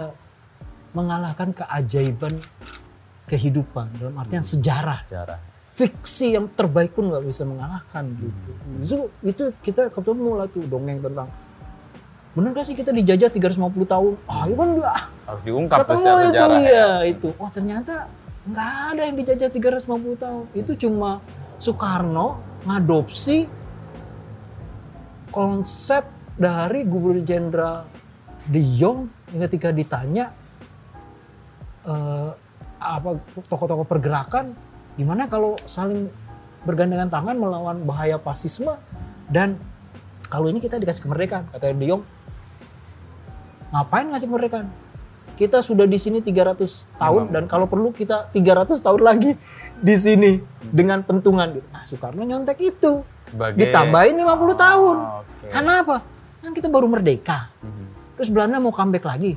mengalahkan 0.91 1.53
keajaiban 1.53 2.33
kehidupan 3.25 3.87
dalam 3.95 4.15
artian 4.17 4.43
sejarah 4.43 5.05
Sejarah. 5.05 5.39
fiksi 5.69 6.33
yang 6.33 6.49
terbaik 6.49 6.91
pun 6.91 7.11
nggak 7.11 7.23
bisa 7.23 7.43
mengalahkan 7.43 8.09
gitu 8.17 8.51
itu 8.81 8.97
itu 9.23 9.45
kita 9.61 9.91
ketemu 9.91 10.31
lah 10.35 10.47
tuh 10.47 10.65
dongeng 10.65 10.99
tentang 10.99 11.29
bener 12.37 12.53
gak 12.53 12.69
sih 12.69 12.77
kita 12.77 12.93
dijajah 12.93 13.33
350 13.33 13.89
tahun? 13.89 14.13
Ah 14.29 14.45
iya 14.45 14.55
kan 14.61 14.69
dia 14.77 14.93
Harus 15.25 15.43
diungkap 15.49 15.79
ketemu 15.81 15.97
itu 16.05 16.13
sejarah. 16.29 16.61
ya. 16.61 16.69
ya. 16.69 16.91
itu. 17.09 17.29
Oh 17.41 17.49
ternyata 17.49 17.95
nggak 18.47 18.73
ada 18.93 19.03
yang 19.09 19.17
dijajah 19.17 19.49
350 19.49 20.21
tahun. 20.21 20.45
Itu 20.53 20.73
cuma 20.77 21.25
Soekarno 21.57 22.45
ngadopsi 22.69 23.49
konsep 25.33 26.05
dari 26.37 26.85
Gubernur 26.85 27.25
Jenderal 27.25 27.89
De 28.45 28.61
Jong. 28.61 29.09
Ketika 29.33 29.73
ditanya 29.73 30.29
eh, 31.89 32.31
apa 32.77 33.17
tokoh-tokoh 33.49 33.89
pergerakan 33.89 34.53
gimana 35.01 35.25
kalau 35.27 35.57
saling 35.65 36.13
bergandengan 36.69 37.09
tangan 37.09 37.41
melawan 37.41 37.81
bahaya 37.89 38.21
fasisme? 38.21 38.77
Dan 39.27 39.57
kalau 40.29 40.53
ini 40.53 40.61
kita 40.61 40.77
dikasih 40.77 41.09
kemerdekaan 41.09 41.49
kata 41.49 41.73
De 41.73 41.87
Jong 41.89 42.05
ngapain 43.73 44.07
ngasih 44.11 44.29
kemerdekaan 44.29 44.69
kita 45.37 45.61
sudah 45.61 45.85
di 45.85 46.01
sini 46.01 46.25
300 46.25 46.97
tahun 46.97 47.29
dan 47.29 47.45
kalau 47.45 47.69
perlu 47.69 47.93
kita 47.93 48.33
300 48.33 48.81
tahun 48.81 49.03
lagi 49.05 49.37
di 49.77 49.95
sini 49.95 50.41
dengan 50.65 51.05
pentungan 51.05 51.53
gitu. 51.53 51.69
Nah, 51.69 51.85
Soekarno 51.85 52.25
nyontek 52.25 52.57
itu. 52.65 53.05
Sebagai 53.29 53.61
Ditambahin 53.61 54.17
50 54.17 54.57
tahun. 54.57 54.97
Oh, 54.97 55.21
oke. 55.21 55.47
Karena 55.53 55.85
apa? 55.85 55.97
Kan 56.41 56.57
kita 56.57 56.73
baru 56.73 56.89
merdeka. 56.89 57.53
Mhm. 57.61 58.17
Terus 58.17 58.29
Belanda 58.33 58.57
mau 58.57 58.73
comeback 58.73 59.05
lagi. 59.05 59.37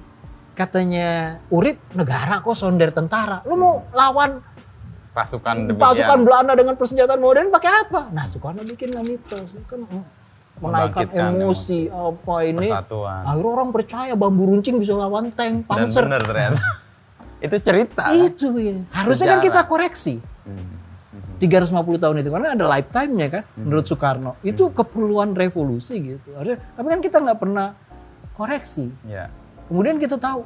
Katanya 0.55 1.39
Urip 1.51 1.83
negara 1.91 2.39
kok 2.39 2.55
sonder 2.55 2.95
tentara. 2.95 3.43
Lu 3.43 3.59
mau 3.59 3.83
lawan 3.91 4.39
pasukan 5.12 5.67
demikian. 5.67 5.83
pasukan 5.83 6.19
Belanda 6.24 6.55
dengan 6.55 6.79
persenjataan 6.79 7.19
modern 7.19 7.51
pakai 7.51 7.71
apa? 7.83 8.07
Nah, 8.15 8.24
Soekarno 8.24 8.63
bikin 8.63 8.95
lah 8.95 9.03
mitos. 9.03 9.51
Kan 9.67 9.83
menaikkan 10.60 11.08
emosi 11.10 11.88
apa 11.88 12.36
ini. 12.44 12.68
Persatuan. 12.68 13.22
Akhirnya 13.24 13.51
orang 13.51 13.70
percaya 13.72 14.13
bambu 14.13 14.44
runcing 14.46 14.75
bisa 14.78 14.94
lawan 14.94 15.32
tank, 15.32 15.63
Dan 15.63 15.88
panzer. 15.88 16.04
bener 16.04 16.22
ternyata. 16.22 16.60
itu 17.46 17.56
cerita. 17.58 18.04
kan? 18.04 18.13
Itu 18.13 18.48
ya. 18.56 18.75
Harusnya 18.92 19.28
kan 19.30 19.39
Sejarah. 19.39 19.48
kita 19.48 19.62
koreksi. 19.66 20.16
Mhm. 20.44 20.68
350 21.39 21.72
tahun 21.98 22.16
itu 22.20 22.30
karena 22.30 22.51
ada 22.51 22.66
lifetime-nya 22.68 23.28
kan 23.30 23.44
menurut 23.56 23.88
Soekarno. 23.88 24.36
Itu 24.42 24.68
Hmm. 24.68 24.75
keperluan 24.75 25.32
revolusi 25.32 25.96
gitu. 26.06 26.36
Harusnya, 26.36 26.60
tapi 26.75 26.88
kan 26.89 27.00
kita 27.00 27.18
nggak 27.18 27.39
pernah 27.39 27.68
koreksi. 28.34 28.92
Ya. 29.04 29.32
Kemudian 29.66 29.96
kita 29.96 30.16
tahu, 30.16 30.44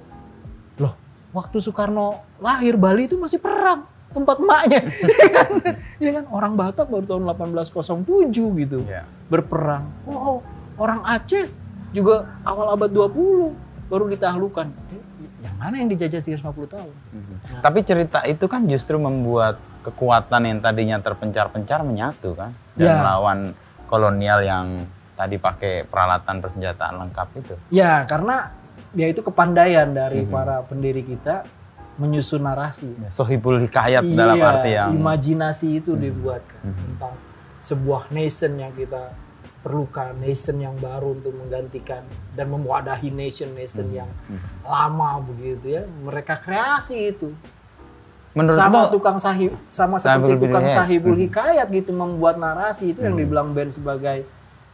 loh 0.78 0.94
waktu 1.32 1.58
Soekarno 1.58 2.22
lahir 2.38 2.78
Bali 2.78 3.08
itu 3.08 3.18
masih 3.18 3.42
perang 3.42 3.90
tempat 4.14 4.38
emaknya. 4.38 4.80
Iya 5.98 6.12
kan 6.18 6.26
orang 6.30 6.54
Batak 6.54 6.88
baru 6.88 7.04
tahun 7.04 7.24
1807 7.28 8.32
gitu 8.60 8.80
Ya. 8.86 9.04
berperang. 9.28 9.90
Oh, 10.06 10.40
orang 10.76 11.02
Aceh 11.04 11.50
juga 11.90 12.26
awal 12.42 12.72
abad 12.72 12.90
20 12.90 13.54
baru 13.88 14.06
ditaklukkan. 14.08 14.68
Eh, 14.90 15.02
Yang 15.42 15.56
mana 15.58 15.76
yang 15.76 15.90
dijajah 15.90 16.22
350 16.22 16.40
tahun? 16.70 16.94
Tapi 17.60 17.80
cerita 17.82 18.24
itu 18.24 18.46
kan 18.46 18.64
justru 18.64 18.96
membuat 18.96 19.60
kekuatan 19.82 20.42
yang 20.42 20.60
tadinya 20.60 20.98
terpencar-pencar 20.98 21.84
menyatu 21.84 22.32
kan 22.34 22.56
dan 22.74 22.88
Ya. 22.88 22.96
melawan 22.98 23.40
kolonial 23.86 24.40
yang 24.40 24.88
tadi 25.14 25.36
pakai 25.36 25.84
peralatan 25.84 26.40
persenjataan 26.40 26.96
lengkap 26.98 27.28
itu. 27.38 27.56
Ya, 27.70 28.02
karena 28.04 28.56
ya 28.92 29.06
itu 29.06 29.20
kepandaian 29.22 29.92
dari 29.92 30.24
Mhm. 30.24 30.32
para 30.32 30.64
pendiri 30.64 31.04
kita 31.04 31.44
menyusun 31.96 32.42
narasi. 32.42 32.90
Sohibul 33.10 33.62
hikayat 33.62 34.02
dalam 34.08 34.38
Iya, 34.38 34.46
arti 34.50 34.70
yang 34.74 34.90
imajinasi 34.98 35.78
itu 35.78 35.94
dibuatkan 35.94 36.62
Mhm. 36.66 36.84
tentang 36.98 37.14
sebuah 37.62 38.10
nation 38.10 38.58
yang 38.58 38.74
kita 38.74 39.14
perlukan, 39.62 40.12
nation 40.20 40.60
yang 40.60 40.76
baru 40.76 41.16
untuk 41.16 41.32
menggantikan 41.32 42.04
dan 42.36 42.52
mewadahi 42.52 43.08
nation-nation 43.08 43.88
Mhm. 43.88 43.96
yang 43.96 44.10
lama 44.62 45.24
begitu 45.24 45.80
ya. 45.80 45.84
Mereka 45.88 46.40
kreasi 46.40 47.12
itu. 47.12 47.32
menurut 48.34 48.58
sama 48.58 48.90
lo 48.90 48.90
tukang 48.90 49.22
sahib 49.22 49.54
sama 49.70 50.02
seperti 50.02 50.42
tukang 50.42 50.66
sahibul 50.66 51.14
Mhm. 51.14 51.22
hikayat 51.30 51.70
gitu 51.70 51.94
membuat 51.94 52.42
narasi 52.42 52.98
itu 52.98 53.06
yang 53.06 53.14
dibilang 53.14 53.54
band 53.54 53.70
sebagai 53.70 54.26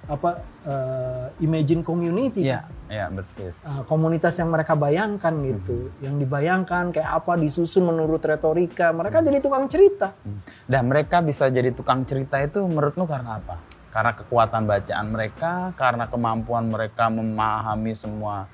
apa 0.08 0.40
eh, 0.66 1.28
imagine 1.44 1.84
community 1.86 2.48
ya 2.48 2.68
ya 2.90 3.06
persis. 3.14 3.62
Uh, 3.62 3.86
komunitas 3.86 4.34
yang 4.42 4.50
mereka 4.50 4.74
bayangkan 4.74 5.30
gitu, 5.46 5.94
yang 6.02 6.18
dibayangkan 6.18 6.90
kayak 6.90 7.22
apa 7.22 7.38
disusun 7.38 7.86
menurut 7.86 8.18
retorika, 8.26 8.90
mereka 8.90 9.22
jadi 9.22 9.38
tukang 9.40 9.70
cerita. 9.70 10.18
Dan 10.66 10.90
mereka 10.90 11.22
bisa 11.22 11.54
jadi 11.54 11.70
tukang 11.70 12.02
cerita 12.02 12.42
itu 12.42 12.66
menurut 12.66 12.98
lo 12.98 13.06
karena 13.06 13.38
apa? 13.38 13.62
Karena 13.94 14.18
kekuatan 14.18 14.66
bacaan 14.66 15.06
mereka, 15.14 15.70
karena 15.78 16.10
kemampuan 16.10 16.66
mereka 16.74 17.14
memahami 17.14 17.94
semua 17.94 18.50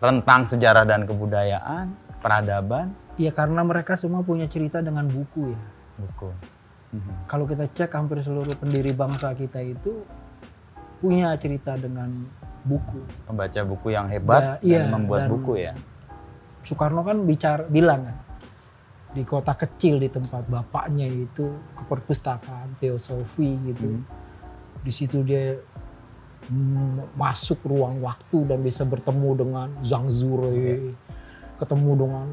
rentang 0.00 0.48
sejarah 0.48 0.88
dan 0.88 1.04
kebudayaan, 1.04 1.92
peradaban, 2.24 2.96
Ya 3.18 3.34
karena 3.34 3.66
mereka 3.66 3.98
semua 3.98 4.22
punya 4.22 4.46
cerita 4.46 4.78
dengan 4.78 5.10
buku 5.10 5.50
ya. 5.50 5.60
buku. 5.98 6.30
Kalau 7.26 7.44
kita 7.44 7.66
cek 7.66 7.90
hampir 7.98 8.22
seluruh 8.22 8.54
pendiri 8.56 8.94
bangsa 8.94 9.34
kita 9.34 9.58
itu 9.60 10.06
punya 10.98 11.34
cerita 11.38 11.74
dengan 11.74 12.10
buku. 12.62 13.00
Pembaca 13.24 13.60
buku 13.64 13.86
yang 13.90 14.06
hebat 14.10 14.60
Ya, 14.62 14.78
iya, 14.78 14.78
dan 14.84 14.98
membuat 14.98 15.26
dan- 15.26 15.30
buku 15.32 15.52
ya. 15.58 15.72
Soekarno 16.66 17.00
kan 17.00 17.24
bicara 17.24 17.64
bilang 17.64 18.04
kan 18.04 18.16
di 19.08 19.24
kota 19.24 19.56
kecil 19.56 19.96
di 19.96 20.12
tempat 20.12 20.44
bapaknya 20.44 21.08
itu 21.08 21.48
ke 21.72 21.82
perpustakaan 21.88 22.76
teosofi 22.76 23.56
gitu. 23.64 24.04
Di 24.84 24.92
situ 24.92 25.24
dia 25.24 25.56
masuk 27.16 27.60
ruang 27.64 28.00
waktu 28.00 28.44
dan 28.48 28.60
bisa 28.60 28.84
bertemu 28.84 29.30
dengan 29.36 29.68
Zhang 29.84 30.08
Zure, 30.08 30.92
ketemu 31.56 31.92
dengan 31.96 32.26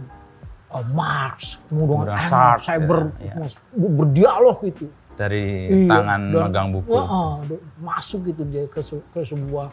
uh, 0.72 0.86
Marx, 0.92 1.60
ketemu 1.64 1.84
dengan 1.84 2.08
Engels, 2.12 2.28
Sartre, 2.32 2.64
saya 2.64 2.80
ber, 2.80 3.00
ya. 3.20 3.34
mas- 3.36 3.64
berdialog 3.76 4.58
gitu. 4.64 4.88
Dari 5.16 5.72
Iya, 5.72 5.88
tangan 5.88 6.22
dan- 6.28 6.44
megang 6.46 6.70
buku. 6.70 6.92
Dan 6.92 7.60
masuk 7.80 8.20
gitu 8.26 8.44
dia 8.44 8.68
ke, 8.68 8.84
ke 8.84 9.20
sebuah 9.24 9.72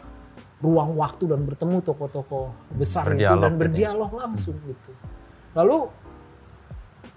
ruang 0.59 0.95
waktu 0.95 1.27
dan 1.27 1.43
bertemu 1.43 1.83
tokoh-tokoh 1.83 2.47
besar 2.71 3.03
itu 3.05 3.19
Berdialog 3.19 3.35
dan 3.35 3.51
gitu 3.51 3.51
ya. 3.51 3.59
berdialog 3.59 4.11
langsung 4.15 4.55
gitu. 4.63 4.91
Lalu 5.51 5.77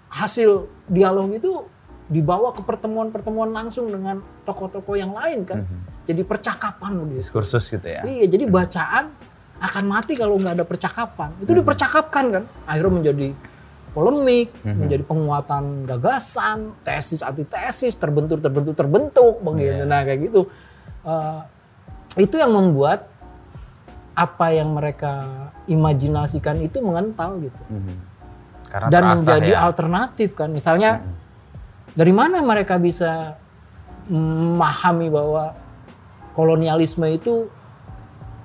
hasil 0.09 0.49
dialog 0.85 1.31
itu 1.31 1.51
dibawa 2.07 2.51
ke 2.51 2.63
pertemuan-pertemuan 2.63 3.51
langsung 3.51 3.87
dengan 3.87 4.23
tokoh-tokoh 4.43 4.95
yang 4.95 5.11
lain 5.11 5.43
kan. 5.43 5.63
Mhm. 5.63 5.79
Jadi 6.03 6.21
percakapan 6.23 6.91
begitu. 7.03 7.19
Diskursus 7.23 7.67
gitu 7.67 7.83
ya. 7.83 8.03
Iya, 8.03 8.27
jadi 8.27 8.47
bacaan 8.47 9.11
akan 9.59 9.83
mati 9.83 10.15
kalau 10.15 10.35
nggak 10.35 10.55
ada 10.55 10.63
percakapan. 10.63 11.35
Itu 11.39 11.51
Mhm. 11.51 11.59
dipercakapkan 11.63 12.23
kan. 12.31 12.43
Akhirnya 12.63 12.93
menjadi 12.93 13.27
polemik, 13.97 14.53
Mhm. 14.61 14.77
menjadi 14.77 15.03
penguatan 15.09 15.63
gagasan, 15.89 16.77
tesis 16.85 17.25
antitesis, 17.25 17.97
terbentuk 17.97 18.45
terbentuk 18.45 18.77
terbentuk 18.77 19.41
begitu. 19.41 19.81
Iya. 19.81 19.89
Nah, 19.89 20.05
kayak 20.05 20.19
gitu. 20.29 20.41
Eh, 21.01 21.39
itu 22.21 22.37
yang 22.37 22.53
membuat 22.53 23.09
apa 24.13 24.53
yang 24.53 24.77
mereka 24.77 25.25
imajinasikan 25.65 26.61
itu 26.61 26.77
mengental 26.77 27.41
gitu. 27.41 27.63
Mhm. 27.73 27.95
Karena 28.69 28.89
Dan 28.93 29.03
menjadi 29.17 29.51
ya. 29.57 29.65
alternatif 29.65 30.37
kan. 30.37 30.53
Misalnya 30.53 31.01
dari 31.97 32.13
mana 32.13 32.45
mereka 32.45 32.77
bisa 32.77 33.33
memahami 34.05 35.09
bahwa 35.09 35.57
kolonialisme 36.37 37.09
itu 37.09 37.49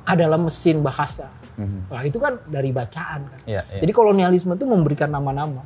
adalah 0.09 0.41
mesin 0.41 0.81
bahasa. 0.81 1.29
Mhm. 1.59 1.93
Nah 1.93 2.03
itu 2.05 2.19
kan 2.19 2.41
dari 2.49 2.71
bacaan 2.73 3.21
kan. 3.29 3.41
Iya, 3.45 3.63
iya. 3.69 3.81
Jadi 3.85 3.93
kolonialisme 3.93 4.57
itu 4.57 4.65
memberikan 4.65 5.13
nama-nama. 5.13 5.63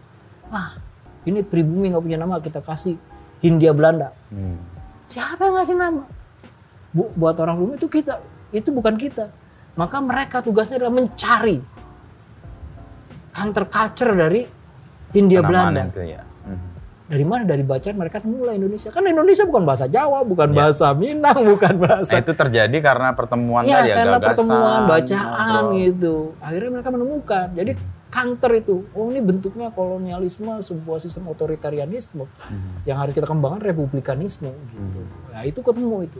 Wah 0.50 0.78
ini 1.26 1.42
pribumi 1.42 1.90
nggak 1.90 2.02
punya 2.02 2.18
nama 2.18 2.38
kita 2.38 2.62
kasih 2.62 2.98
Hindia 3.42 3.74
Belanda. 3.74 4.10
Hmm. 4.30 4.58
Siapa 5.06 5.46
yang 5.46 5.54
ngasih 5.58 5.76
nama? 5.78 6.02
Bu, 6.90 7.12
buat 7.14 7.36
orang 7.38 7.60
pribumi 7.60 7.76
itu 7.78 7.88
kita, 7.90 8.18
itu 8.50 8.68
bukan 8.74 8.94
kita. 8.98 9.30
Maka 9.76 10.00
mereka 10.00 10.40
tugasnya 10.40 10.80
adalah 10.80 10.94
mencari 10.96 11.60
counter 13.36 13.64
culture 13.68 14.12
dari 14.16 14.42
Hindia 15.12 15.44
Penamaan 15.44 15.74
Belanda. 15.76 15.82
itu 15.92 16.02
ya. 16.16 16.22
Dari 17.06 17.22
mana? 17.22 17.46
Dari 17.46 17.62
bacaan 17.62 17.94
mereka 17.94 18.18
mulai 18.22 18.58
Indonesia. 18.58 18.90
Kan 18.90 19.06
Indonesia 19.06 19.46
bukan 19.46 19.62
bahasa 19.62 19.86
Jawa, 19.86 20.26
bukan 20.26 20.50
Ya. 20.50 20.54
bahasa 20.58 20.90
Minang, 20.90 21.38
bukan 21.46 21.74
Nah, 21.74 21.82
bahasa 22.02 22.18
itu 22.18 22.32
terjadi 22.32 22.76
karena 22.80 23.14
pertemuan 23.14 23.62
Iya, 23.62 23.78
tadi 23.78 23.88
ya, 23.88 23.94
karena 23.94 24.16
gagasan, 24.16 24.26
pertemuan 24.26 24.80
bacaan 24.84 25.22
ngobrol. 25.62 25.78
gitu. 25.78 26.14
Akhirnya 26.38 26.70
mereka 26.72 26.88
menemukan. 26.90 27.46
Jadi 27.54 27.72
counter 28.06 28.50
itu, 28.56 28.76
oh 28.90 29.06
ini 29.06 29.20
bentuknya 29.20 29.68
kolonialisme, 29.70 30.50
sebuah 30.60 30.98
sistem 30.98 31.28
otoritarianisme 31.28 32.26
Mhm. 32.26 32.82
yang 32.84 32.98
harus 32.98 33.12
kita 33.12 33.24
kembangkan 33.24 33.60
republikanisme 33.60 34.50
gitu. 34.50 35.00
Nah 35.30 35.42
itu 35.42 35.60
ketemu 35.60 35.96
itu 36.02 36.18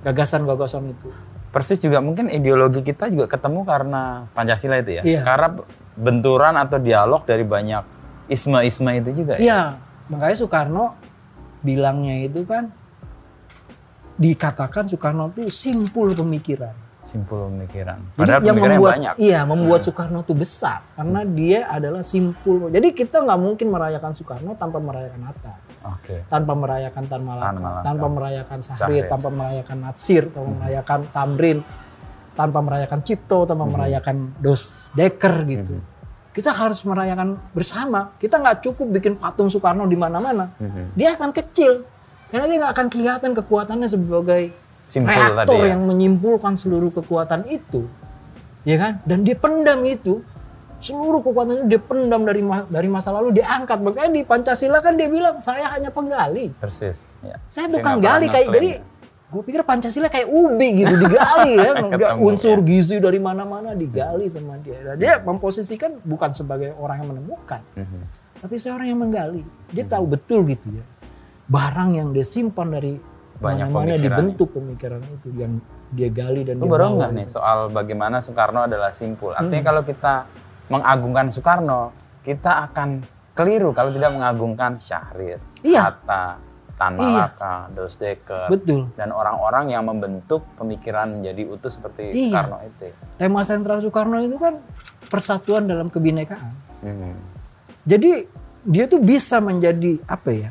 gagasan-gagasan 0.00 0.88
itu. 0.88 1.12
Persis 1.52 1.76
juga 1.76 2.00
mungkin 2.00 2.26
ideologi 2.26 2.80
kita 2.80 3.06
juga 3.06 3.28
ketemu 3.28 3.60
karena 3.62 4.24
Pancasila 4.32 4.80
itu 4.80 4.96
ya. 4.96 5.02
Iya. 5.04 5.20
Karena 5.22 5.48
benturan 5.92 6.56
atau 6.56 6.80
dialog 6.80 7.20
dari 7.22 7.44
banyak 7.44 7.84
isme-isme 8.26 8.88
itu 8.96 9.10
juga 9.14 9.36
ya. 9.36 9.40
Iya, 9.42 9.60
makanya 10.12 10.36
Soekarno 10.36 10.84
bilangnya 11.60 12.16
itu 12.22 12.44
kan 12.44 12.68
dikatakan 14.14 14.84
Soekarno 14.86 15.32
itu 15.32 15.48
simpul 15.48 16.12
pemikiran. 16.12 16.74
Simpul 17.02 17.50
pemikiran. 17.50 17.98
Jadi 17.98 18.14
Padahal 18.14 18.38
yang 18.38 18.54
pemikirannya 18.54 18.78
membuat 18.78 18.94
banyak. 18.94 19.14
iya 19.18 19.40
membuat 19.42 19.80
Soekarno 19.82 20.18
itu 20.22 20.34
besar 20.38 20.86
karena 20.94 21.20
dia 21.26 21.60
adalah 21.66 22.02
simpul. 22.06 22.70
Jadi 22.70 22.88
kita 22.94 23.16
nggak 23.18 23.40
mungkin 23.40 23.66
merayakan 23.68 24.12
Soekarno 24.14 24.54
tanpa 24.54 24.78
merayakan 24.78 25.22
Hatta, 25.26 25.54
Oke. 25.88 26.22
tanpa 26.30 26.52
merayakan 26.54 27.04
Tan 27.10 27.22
Malaka, 27.24 27.46
Tan 27.48 27.56
Malaka. 27.58 27.82
tanpa 27.82 28.06
merayakan 28.06 28.58
Sahrir, 28.62 28.78
Sahrir. 28.78 29.04
tanpa 29.10 29.28
merayakan 29.34 29.78
Natsir, 29.82 30.22
tanpa 30.30 30.50
merayakan 30.54 31.00
Tamrin, 31.10 31.58
tanpa 32.32 32.58
merayakan 32.62 33.00
Cipto, 33.02 33.38
tanpa 33.50 33.64
merayakan 33.66 34.16
Dos 34.38 34.62
Dekker 34.94 35.34
gitu. 35.50 35.74
Kita 36.32 36.48
harus 36.48 36.80
merayakan 36.82 37.36
bersama. 37.52 38.16
Kita 38.16 38.40
nggak 38.40 38.64
cukup 38.64 38.88
bikin 38.88 39.20
patung 39.20 39.52
Soekarno 39.52 39.84
di 39.84 39.96
mana-mana. 39.96 40.48
Mhm. 40.56 40.96
Dia 40.96 41.12
akan 41.12 41.30
kecil 41.30 41.84
karena 42.32 42.48
dia 42.48 42.56
nggak 42.64 42.72
akan 42.72 42.86
kelihatan 42.88 43.30
kekuatannya 43.36 43.88
sebagai 43.88 44.42
Simpul 44.88 45.12
reaktor 45.12 45.44
tadi 45.44 45.56
ya. 45.60 45.76
yang 45.76 45.84
menyimpulkan 45.84 46.56
seluruh 46.56 46.88
kekuatan 46.88 47.44
itu, 47.48 47.84
ya 48.64 48.76
kan? 48.80 48.92
Dan 49.04 49.24
dia 49.24 49.36
pendam 49.36 49.84
itu, 49.84 50.24
seluruh 50.80 51.20
kekuatan 51.20 51.52
itu 51.60 51.64
dia 51.68 51.80
pendam 51.80 52.24
dari 52.24 52.40
ma- 52.40 52.64
dari 52.64 52.88
masa 52.88 53.12
lalu 53.12 53.36
dia 53.36 53.52
angkat. 53.52 53.80
Makanya 53.80 54.10
di 54.10 54.24
Pancasila 54.24 54.80
kan 54.80 54.96
dia 54.96 55.12
bilang 55.12 55.40
saya 55.40 55.68
hanya 55.76 55.92
penggali, 55.92 56.52
Persis. 56.56 57.12
Ya. 57.20 57.36
saya 57.48 57.68
tukang 57.68 58.00
gali 58.00 58.32
kayak 58.32 58.48
jadi. 58.48 58.70
Gue 59.32 59.42
pikir 59.42 59.64
Pancasila 59.64 60.06
kayak 60.06 60.28
ubi 60.28 60.68
gitu 60.78 60.92
digali 60.94 61.56
ya, 61.56 61.72
Ketemu, 61.88 62.20
unsur 62.22 62.60
ya. 62.60 62.62
gizi 62.62 62.96
dari 62.98 63.16
mana-mana 63.16 63.72
digali 63.72 64.28
sama 64.28 64.60
dia. 64.60 64.76
Dan 64.84 65.00
dia 65.00 65.16
memposisikan 65.18 65.96
bukan 65.98 66.30
sebagai 66.30 66.76
orang 66.76 67.00
yang 67.00 67.08
menemukan, 67.10 67.64
Mhm. 67.72 68.00
tapi 68.38 68.54
seorang 68.56 68.86
yang 68.86 69.00
menggali. 69.00 69.40
Dia 69.68 69.88
tahu 69.88 70.04
betul 70.06 70.44
gitu 70.46 70.68
ya. 70.70 70.84
Barang 71.44 71.92
yang 71.92 72.12
dia 72.12 72.22
simpan 72.22 72.70
dari 72.70 73.00
Banyak 73.34 73.68
mana-mana 73.68 73.96
dibentuk 73.96 74.52
pemikiran 74.52 75.02
itu 75.02 75.32
yang 75.34 75.58
dia 75.88 76.06
gali 76.08 76.44
dan 76.44 76.56
Lu 76.56 76.64
dia 76.64 76.70
baru 76.70 76.84
bawa. 76.84 76.92
enggak 76.94 77.10
nih 77.12 77.26
soal 77.26 77.58
bagaimana 77.68 78.16
Soekarno 78.20 78.60
adalah 78.62 78.92
simpul. 78.92 79.32
Hmm. 79.32 79.40
Artinya 79.42 79.62
kalau 79.66 79.82
kita 79.82 80.14
mengagungkan 80.68 81.26
Soekarno, 81.26 81.82
kita 82.20 82.70
akan 82.70 83.02
keliru 83.32 83.72
kalau 83.72 83.90
tidak 83.90 84.12
mengagungkan 84.12 84.76
Syahrir, 84.78 85.40
Iya. 85.60 85.90
Hatta, 85.90 86.36
Tan 86.82 86.98
Iya. 86.98 87.30
Malaka, 87.30 87.54
Dos 87.70 87.94
Dekker, 87.94 88.50
Betul. 88.50 88.90
dan 88.98 89.14
orang-orang 89.14 89.70
yang 89.70 89.86
membentuk 89.86 90.42
pemikiran 90.58 91.14
menjadi 91.14 91.46
utuh 91.46 91.70
seperti 91.70 92.10
Iya. 92.10 92.42
Soekarno 92.42 92.58
itu. 92.66 92.86
Tema 93.14 93.40
sentral 93.46 93.78
Soekarno 93.78 94.18
itu 94.18 94.34
kan 94.34 94.58
persatuan 95.06 95.70
dalam 95.70 95.86
kebinekaan. 95.86 96.50
Mhm. 96.82 97.12
Jadi 97.86 98.10
dia 98.64 98.90
tuh 98.90 98.98
bisa 98.98 99.38
menjadi 99.38 100.02
apa 100.04 100.30
ya? 100.34 100.50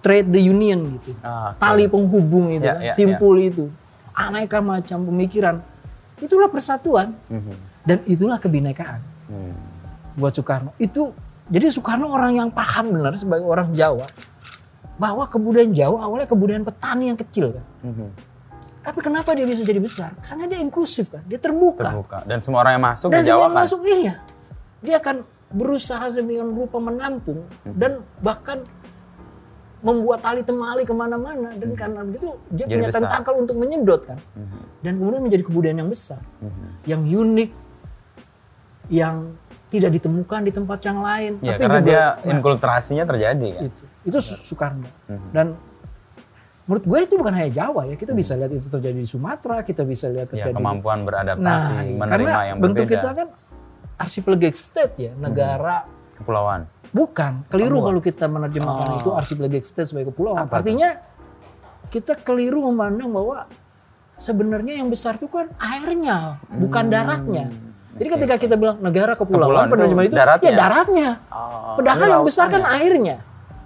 Trade 0.00 0.28
the 0.30 0.40
union 0.42 0.96
gitu. 0.96 1.12
Ah, 1.20 1.52
oke. 1.52 1.60
Tali 1.60 1.84
penghubung 1.84 2.48
itu, 2.50 2.64
Ya, 2.64 2.76
kan, 2.76 2.80
ya, 2.82 2.92
simpul 2.92 3.36
itu. 3.36 3.68
Aneka 4.12 4.60
macam 4.60 5.04
pemikiran. 5.04 5.60
Itulah 6.16 6.48
persatuan 6.48 7.12
Mhm. 7.28 7.54
dan 7.84 7.98
itulah 8.06 8.36
kebinekaan 8.36 9.00
Hmm. 9.28 9.52
buat 10.14 10.32
Soekarno. 10.32 10.72
Itu 10.78 11.12
jadi 11.48 11.68
Soekarno 11.68 12.08
orang 12.08 12.32
yang 12.34 12.48
paham 12.48 12.96
benar 12.96 13.12
sebagai 13.12 13.44
orang 13.44 13.72
Jawa 13.72 14.08
bahwa 14.94 15.26
kebudayaan 15.26 15.72
Jawa 15.72 15.98
awalnya 16.02 16.28
kebudayaan 16.28 16.62
petani 16.62 17.10
yang 17.10 17.18
kecil 17.18 17.50
kan. 17.50 17.66
Mhm. 17.82 18.08
Tapi 18.84 18.98
kenapa 19.00 19.32
dia 19.32 19.44
bisa 19.44 19.60
jadi 19.60 19.80
besar? 19.80 20.12
Karena 20.20 20.44
dia 20.44 20.60
inklusif 20.60 21.08
kan, 21.08 21.24
dia 21.24 21.36
terbuka. 21.36 21.88
Terbuka. 21.88 22.18
Dan 22.24 22.38
semua 22.38 22.60
orang 22.60 22.76
yang 22.76 22.84
masuk 22.86 23.08
Dan 23.08 23.22
semua 23.22 23.48
yang 23.48 23.56
masuk 23.56 23.80
iya. 23.82 24.14
Dia 24.78 24.96
akan 25.00 25.16
berusaha 25.48 26.04
sedemikian 26.06 26.50
rupa 26.50 26.76
menampung 26.76 27.48
Hmm. 27.62 27.74
dan 27.74 27.90
bahkan 28.18 28.60
membuat 29.80 30.20
tali 30.20 30.40
temali 30.40 30.82
ke 30.82 30.90
mana-mana 30.90 31.52
dan 31.52 31.70
karena 31.74 32.00
begitu 32.02 32.32
dia 32.48 32.64
Hmm. 32.64 32.70
Jadi 32.70 32.72
punya 32.74 32.88
besar. 32.88 33.00
tentakel 33.04 33.34
untuk 33.36 33.56
menyedot 33.56 34.00
kan 34.02 34.18
Mhm. 34.32 34.60
dan 34.80 34.92
kemudian 34.96 35.22
menjadi 35.22 35.42
kebudayaan 35.44 35.78
yang 35.78 35.90
besar 35.90 36.20
Mhm. 36.40 36.66
yang 36.84 37.00
unik 37.04 37.50
yang 38.88 39.16
tidak 39.68 39.90
ditemukan 39.92 40.40
di 40.40 40.52
tempat 40.52 40.78
yang 40.82 40.98
lain 41.00 41.32
Ya, 41.38 41.54
tapi 41.54 41.62
karena 41.62 41.78
juga 41.78 41.86
dia 41.86 42.02
nah, 42.02 42.30
inkulturasinya 42.30 43.04
terjadi 43.06 43.48
kan. 43.50 43.62
itu 43.66 43.83
itu 44.04 44.18
Soekarno 44.20 44.88
Mhm. 45.06 45.28
dan 45.30 45.46
menurut 46.64 46.84
gue 46.86 46.98
itu 47.02 47.14
bukan 47.14 47.32
hanya 47.34 47.50
Jawa 47.54 47.84
ya 47.84 47.94
kita 47.94 48.12
bisa 48.12 48.32
lihat 48.34 48.48
itu 48.50 48.64
terjadi 48.66 48.96
di 48.96 49.04
Sumatera 49.04 49.60
kita 49.60 49.82
bisa 49.82 50.08
lihat 50.08 50.28
Ya, 50.28 50.48
terjadi 50.48 50.56
kemampuan 50.56 51.02
beradaptasi, 51.02 51.42
Nah, 51.42 51.82
menerima 51.98 52.08
karena 52.30 52.44
yang 52.46 52.58
bentuk 52.58 52.84
berbeda. 52.84 52.94
kita 52.94 53.08
kan 53.14 53.28
archipelagic 53.96 54.54
state 54.54 54.94
ya, 54.98 55.12
negara 55.14 55.84
Kepulauan. 56.14 56.64
bukan 56.90 57.44
keliru 57.46 57.78
Benua. 57.78 57.86
kalau 57.86 58.00
kita 58.00 58.24
menerjemahkan 58.26 58.86
Oh. 58.86 58.98
itu 58.98 59.08
archipelagic 59.10 59.62
state 59.62 59.86
sebagai 59.86 60.08
kepulauan. 60.10 60.44
Apa? 60.44 60.60
Artinya 60.60 60.88
kita 61.86 62.16
keliru 62.16 62.64
memandang 62.64 63.08
bahwa 63.08 63.44
sebenarnya 64.16 64.78
yang 64.78 64.88
besar 64.88 65.14
itu 65.14 65.26
kan 65.26 65.50
airnya, 65.56 66.38
bukan 66.50 66.84
daratnya. 66.86 67.50
Jadi 67.94 68.08
ketika 68.10 68.34
kita 68.36 68.54
bilang 68.54 68.80
negara 68.80 69.14
Hmm. 69.14 69.20
Kepulauan 69.20 69.46
kepulauan, 69.46 69.64
itu 69.64 69.72
penerjemahan 69.72 70.06
itu 70.06 70.16
daratnya. 70.16 70.48
ya 70.48 70.56
daratnya. 70.56 71.08
Oh, 71.28 71.76
Padahal 71.76 72.06
yang 72.10 72.24
besar 72.24 72.46
kan 72.48 72.62
airnya, 72.64 73.16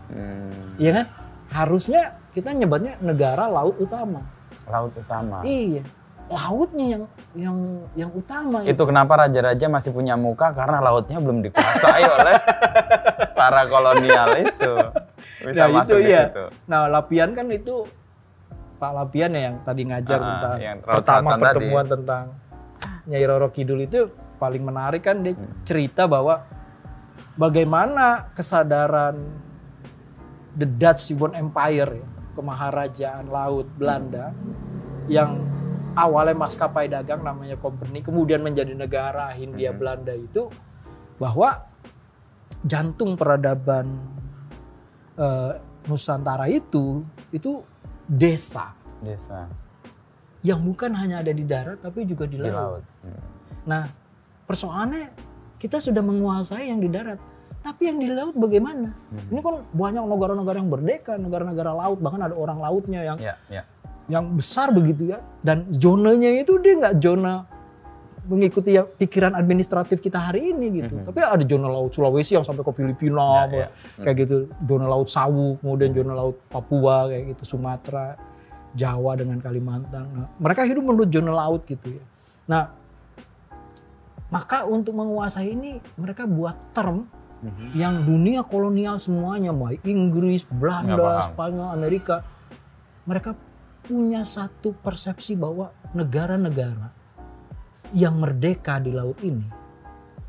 Hmm, 0.08 0.76
iya 0.76 0.90
kan? 0.94 1.06
Harusnya 1.48 2.02
kita 2.30 2.52
nyebutnya 2.52 2.96
negara 2.98 3.46
laut 3.46 3.76
utama. 3.76 4.20
laut 4.64 4.92
utama. 4.92 5.40
Iya, 5.42 5.80
lautnya 6.28 6.86
yang 6.92 7.02
yang 7.32 7.58
yang 7.96 8.10
utama. 8.12 8.60
Itu 8.62 8.84
kenapa 8.84 9.16
raja-raja 9.18 9.64
masih 9.66 9.90
punya 9.90 10.12
muka 10.12 10.52
karena 10.52 10.76
lautnya 10.78 11.16
belum 11.16 11.40
dikuasai 11.40 12.04
oleh 12.20 12.36
para 13.32 13.64
kolonial 13.64 14.36
itu. 14.38 14.72
Bisa 15.40 15.64
Nah, 15.66 15.80
masuk 15.80 15.98
di 15.98 16.12
iya. 16.12 16.28
situ. 16.28 16.44
Nah, 16.64 16.84
Lapian 16.86 17.32
kan 17.32 17.48
itu 17.48 17.88
Pak 18.76 18.92
Lapian 18.92 19.32
ya 19.32 19.42
yang 19.48 19.56
tadi 19.64 19.82
ngajar 19.82 20.18
Ah, 20.18 20.26
tentang 20.28 20.56
yang 20.60 20.78
pertama 20.78 21.30
pertemuan 21.34 21.86
tentang 21.88 22.24
Nyai 23.04 23.24
Roro 23.24 23.48
Kidul 23.48 23.80
itu 23.82 24.00
paling 24.36 24.60
menarik 24.60 25.02
kan 25.02 25.24
dia 25.24 25.32
Hmm. 25.32 25.64
cerita 25.64 26.04
bahwa 26.04 26.44
bagaimana 27.34 28.30
kesadaran 28.32 29.16
the 30.58 30.66
Dutch 30.66 31.06
Seaborne 31.06 31.38
Empire 31.38 32.02
ya, 32.02 32.06
kemaharajaan 32.34 33.30
laut 33.30 33.66
Belanda 33.78 34.34
yang 35.06 35.38
awalnya 35.94 36.36
maskapai 36.36 36.90
dagang 36.90 37.22
namanya 37.22 37.56
company 37.58 38.02
kemudian 38.02 38.42
menjadi 38.42 38.74
negara 38.74 39.30
Hindia 39.34 39.72
Mhm. 39.72 39.78
Belanda 39.78 40.14
itu 40.14 40.50
bahwa 41.18 41.66
jantung 42.66 43.14
peradaban 43.14 43.98
eh, 45.18 45.52
Nusantara 45.90 46.46
itu 46.46 47.02
itu 47.34 47.64
desa 48.06 48.70
Desa 49.02 49.50
yang 50.46 50.62
bukan 50.62 50.94
hanya 50.94 51.22
ada 51.22 51.34
di 51.34 51.42
darat 51.42 51.82
tapi 51.82 52.06
juga 52.06 52.26
di 52.30 52.38
di 52.38 52.46
laut. 52.46 52.82
laut. 52.82 52.84
Hmm. 53.02 53.22
Nah, 53.66 53.84
persoalannya 54.46 55.10
kita 55.58 55.82
sudah 55.82 55.98
menguasai 55.98 56.70
yang 56.70 56.78
di 56.78 56.86
darat, 56.86 57.18
tapi 57.58 57.90
yang 57.90 57.98
di 57.98 58.08
laut 58.08 58.34
bagaimana? 58.38 58.94
Mhm. 59.10 59.28
Ini 59.34 59.40
kan 59.42 59.54
banyak 59.74 60.04
negara-negara 60.06 60.56
yang 60.62 60.70
berdeka, 60.70 61.12
negara-negara 61.18 61.70
laut, 61.74 61.98
bahkan 61.98 62.22
ada 62.22 62.34
orang 62.34 62.58
lautnya 62.62 63.00
yang 63.04 63.18
Ya, 63.18 63.34
ya. 63.50 63.62
yang 64.08 64.24
besar 64.32 64.70
begitu 64.72 65.10
ya. 65.12 65.18
Dan 65.42 65.68
zonanya 65.74 66.30
itu 66.32 66.56
dia 66.62 66.78
nggak 66.78 66.96
zona 67.02 67.44
mengikuti 68.28 68.76
yang 68.76 68.84
pikiran 68.84 69.32
administratif 69.32 70.04
kita 70.04 70.20
hari 70.20 70.52
ini 70.52 70.84
gitu. 70.84 71.00
Mhm. 71.00 71.04
Tapi 71.08 71.18
ada 71.24 71.44
zona 71.44 71.68
laut 71.68 71.90
Sulawesi 71.92 72.36
yang 72.36 72.44
sampai 72.44 72.60
ke 72.60 72.72
Filipina, 72.76 73.24
Ya, 73.24 73.42
apa, 73.48 73.56
ya. 73.56 73.68
kayak 74.04 74.16
gitu. 74.22 74.36
Zona 74.64 74.86
laut 74.86 75.08
Sawu, 75.08 75.56
kemudian 75.58 75.90
zona 75.92 76.12
laut 76.12 76.36
Papua 76.48 77.08
kayak 77.08 77.36
gitu, 77.36 77.56
Sumatera, 77.56 78.20
Jawa 78.76 79.16
dengan 79.16 79.40
Kalimantan. 79.40 80.04
Nah, 80.12 80.28
mereka 80.36 80.62
hidup 80.62 80.84
menurut 80.84 81.08
zona 81.08 81.32
laut 81.32 81.64
gitu 81.64 81.96
ya. 81.96 82.04
Nah, 82.46 82.64
Maka 84.28 84.68
untuk 84.68 84.92
menguasai 84.92 85.56
ini 85.56 85.80
mereka 85.96 86.28
buat 86.28 86.76
term 86.76 87.08
yang 87.74 88.02
dunia 88.02 88.42
kolonial 88.42 88.98
semuanya, 88.98 89.54
baik 89.54 89.86
Inggris, 89.86 90.42
Belanda. 90.48 91.30
Spanyol, 91.30 91.70
Amerika, 91.70 92.26
mereka 93.06 93.38
punya 93.86 94.26
satu 94.26 94.74
persepsi 94.74 95.38
bahwa 95.38 95.72
negara-negara 95.94 96.92
yang 97.94 98.20
merdeka 98.20 98.76
di 98.82 98.92
laut 98.92 99.16
ini, 99.24 99.46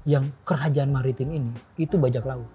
yang 0.08 0.32
kerajaan 0.46 0.94
maritim 0.94 1.30
ini, 1.34 1.52
itu 1.76 1.98
bajak 2.00 2.24
laut. 2.24 2.48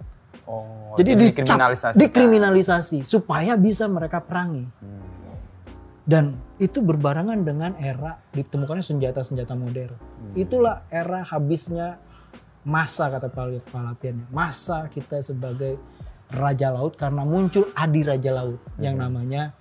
Oh, 0.45 0.93
Jadi 0.97 1.17
dicap, 1.17 1.45
dikriminalisasi. 1.45 1.97
dikriminalisasi 1.99 2.99
supaya 3.09 3.57
bisa 3.57 3.89
mereka 3.89 4.21
perangi. 4.21 4.65
Hmm. 4.81 5.03
Dan 6.05 6.37
itu 6.61 6.85
berbarengan 6.85 7.49
dengan 7.49 7.73
era 7.81 8.21
ditemukannya 8.37 8.85
senjata-senjata 8.85 9.57
modern. 9.57 9.97
Itulah 10.37 10.85
era 10.93 11.25
habisnya 11.25 11.97
masa 12.65 13.09
kata 13.09 13.29
Pal- 13.29 13.61
Palapiannya. 13.63 14.27
Masa 14.29 14.89
kita 14.89 15.21
sebagai 15.21 15.77
raja 16.31 16.69
laut 16.69 16.97
karena 16.97 17.23
muncul 17.23 17.69
adi 17.73 18.01
raja 18.01 18.33
laut 18.33 18.59
yang 18.77 18.97
namanya 18.97 19.53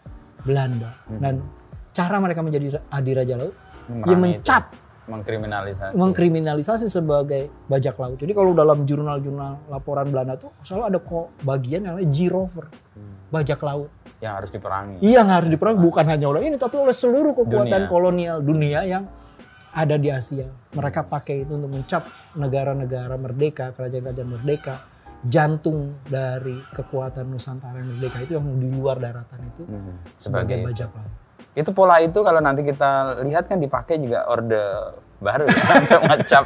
Belanda. 0.42 0.96
Dan 1.08 1.44
cara 1.92 2.18
mereka 2.18 2.40
menjadi 2.40 2.80
adi 2.88 3.12
raja 3.14 3.36
laut 3.38 3.56
Memerangi 3.84 4.08
ya 4.08 4.08
itu. 4.08 4.24
mencap 4.40 4.64
Mengkriminalisasi. 5.04 6.00
mengkriminalisasi 6.00 6.88
sebagai 6.88 7.52
bajak 7.68 7.96
laut. 7.98 8.16
Jadi 8.16 8.32
kalau 8.32 8.56
dalam 8.56 8.88
jurnal-jurnal 8.88 9.68
laporan 9.68 10.08
Belanda 10.08 10.40
tuh 10.40 10.56
selalu 10.64 10.84
ada 10.88 11.00
kok 11.00 11.28
bagian 11.44 11.84
yang 11.84 11.94
namanya 11.94 12.08
G-Rover, 12.10 12.66
bajak 13.28 13.60
laut. 13.62 13.92
yang 14.24 14.40
harus 14.40 14.48
diperangi. 14.50 15.04
Yang 15.04 15.28
harus 15.28 15.50
diperangi 15.52 15.80
bukan 15.84 16.06
hanya 16.08 16.32
oleh 16.32 16.48
ini 16.48 16.56
tapi 16.56 16.80
oleh 16.80 16.96
seluruh 16.96 17.36
kekuatan 17.36 17.84
Dunia. 17.84 17.92
kolonial 17.92 18.38
dunia 18.40 18.80
yang 18.88 19.04
ada 19.74 19.96
di 19.96 20.08
Asia. 20.08 20.46
Mereka 20.72 21.04
pakai 21.04 21.42
itu 21.42 21.52
untuk 21.52 21.72
mencap 21.72 22.06
negara-negara 22.34 23.16
merdeka, 23.16 23.72
kerajaan-kerajaan 23.72 24.30
merdeka, 24.32 24.76
jantung 25.24 25.98
dari 26.04 26.62
kekuatan 26.70 27.26
Nusantara 27.26 27.78
yang 27.78 27.90
merdeka 27.90 28.18
itu 28.20 28.32
yang 28.34 28.46
di 28.54 28.70
luar 28.70 28.98
daratan 28.98 29.40
itu 29.48 29.64
Hmm. 29.64 29.98
sebagai 30.16 30.60
Sebagai 30.60 30.68
bajak 30.68 30.90
laut. 30.92 31.12
itu 31.54 31.70
pola 31.72 31.96
itu 31.98 32.20
kalau 32.20 32.40
nanti 32.40 32.62
kita 32.62 32.92
lihat 33.22 33.46
kan 33.46 33.58
dipakai 33.58 33.98
juga 33.98 34.26
orde 34.26 34.58
baru 35.18 35.46
ya, 35.46 35.54
untuk 35.80 36.02
ngecap 36.04 36.44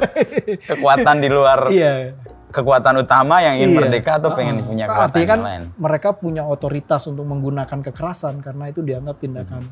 kekuatan 0.62 1.16
di 1.16 1.28
luar 1.28 1.58
Iya. 1.68 2.12
kekuatan 2.48 2.94
utama 2.98 3.40
yang 3.40 3.56
ingin 3.56 3.70
Iya. 3.70 3.78
merdeka 3.82 4.12
atau 4.16 4.30
pengen 4.32 4.56
Ah, 4.56 4.64
punya 4.64 4.84
ah. 4.84 4.88
kekuatan 4.90 5.20
kan 5.26 5.40
lain. 5.42 5.62
mereka 5.74 6.08
punya 6.12 6.42
otoritas 6.44 7.02
untuk 7.04 7.24
menggunakan 7.24 7.78
kekerasan 7.82 8.38
karena 8.38 8.68
itu 8.68 8.80
dianggap 8.80 9.16
tindakan 9.18 9.66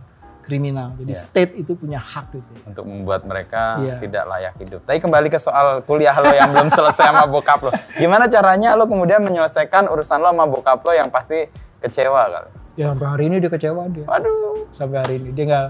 kriminal. 0.47 0.95
Jadi 0.95 1.11
Iya. 1.11 1.21
state 1.21 1.53
itu 1.59 1.75
punya 1.75 1.99
hak 1.99 2.31
gitu. 2.31 2.53
untuk 2.63 2.87
membuat 2.87 3.27
mereka 3.27 3.83
Iya. 3.83 3.99
tidak 3.99 4.25
layak 4.25 4.55
hidup. 4.57 4.81
Tapi 4.83 4.99
kembali 4.99 5.27
ke 5.27 5.37
soal 5.37 5.83
kuliah 5.83 6.15
lo 6.15 6.31
yang 6.31 6.55
belum 6.55 6.71
selesai 6.71 7.11
sama 7.11 7.27
bokap 7.27 7.67
lo. 7.67 7.71
Gimana 7.95 8.31
caranya 8.31 8.73
lo 8.73 8.87
kemudian 8.87 9.19
menyelesaikan 9.21 9.91
urusan 9.91 10.19
lo 10.19 10.31
sama 10.31 10.47
bokap 10.47 10.79
lo 10.81 10.93
yang 10.93 11.11
pasti 11.11 11.51
kecewa 11.83 12.23
kali? 12.31 12.51
Ya 12.79 12.95
sampai 12.95 13.07
hari 13.09 13.25
ini 13.27 13.37
dia 13.39 13.51
kecewa 13.51 13.91
dia. 13.91 14.07
Waduh. 14.07 14.71
Sampai 14.71 14.97
hari 15.03 15.15
ini 15.19 15.35
dia 15.35 15.45
nggak 15.45 15.67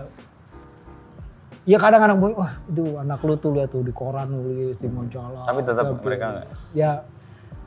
Ya 1.66 1.82
kadang-kadang 1.82 2.22
wah 2.22 2.62
itu 2.64 2.94
anak 2.94 3.18
lu 3.26 3.34
tuh 3.34 3.50
lihat 3.50 3.74
tuh 3.74 3.82
di 3.82 3.90
koran 3.90 4.30
nulis 4.30 4.78
di 4.78 4.86
majalah. 4.86 5.50
Tapi 5.50 5.66
tetap 5.66 5.84
Tapi- 5.88 5.98
mereka 5.98 6.26
nggak. 6.30 6.46
Ya 6.72 6.90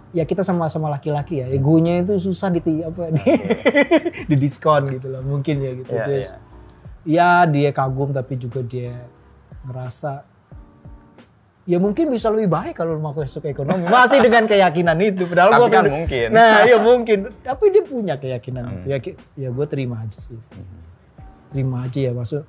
ya 0.10 0.24
kita 0.24 0.41
sama-sama 0.41 0.89
laki-laki 0.89 1.38
ya 1.38 1.48
egonya 1.48 2.02
itu 2.02 2.17
susah 2.17 2.50
di 2.50 2.63
apa 2.82 3.13
di, 3.13 3.22
di 4.32 4.36
diskon 4.36 4.89
gitu 4.89 5.13
lah 5.13 5.22
mungkin 5.22 5.62
ya 5.62 5.72
gitu 5.78 5.91
Iya, 5.93 6.02
Terus, 6.02 6.26
iya. 6.26 6.34
Ya 7.08 7.48
dia 7.48 7.70
kagum 7.72 8.12
tapi 8.12 8.36
juga 8.36 8.60
dia 8.64 9.08
ngerasa 9.68 10.24
ya 11.70 11.78
mungkin 11.78 12.10
bisa 12.10 12.34
lebih 12.34 12.50
baik 12.50 12.74
kalau 12.82 12.98
mau 12.98 13.14
masuk 13.14 13.46
ekonomi. 13.46 13.86
Masih 13.94 14.26
dengan 14.26 14.50
keyakinan 14.50 14.98
itu 14.98 15.30
padahal 15.30 15.54
Tapi 15.54 15.62
gua 15.62 15.70
kan 15.70 15.84
mungkin. 15.86 16.28
Hmm. 16.34 16.38
nah 16.38 16.66
ya 16.66 16.78
mungkin. 16.82 17.18
Tapi 17.46 17.66
dia 17.70 17.84
punya 17.86 18.16
keyakinan 18.18 18.64
itu. 18.82 18.86
Ya 18.90 18.98
ya 19.38 19.50
gue 19.54 19.66
terima 19.70 20.02
aja 20.02 20.18
sih. 20.18 20.40
Terima 21.54 21.86
aja 21.86 22.00
ya 22.10 22.12
maksud 22.18 22.42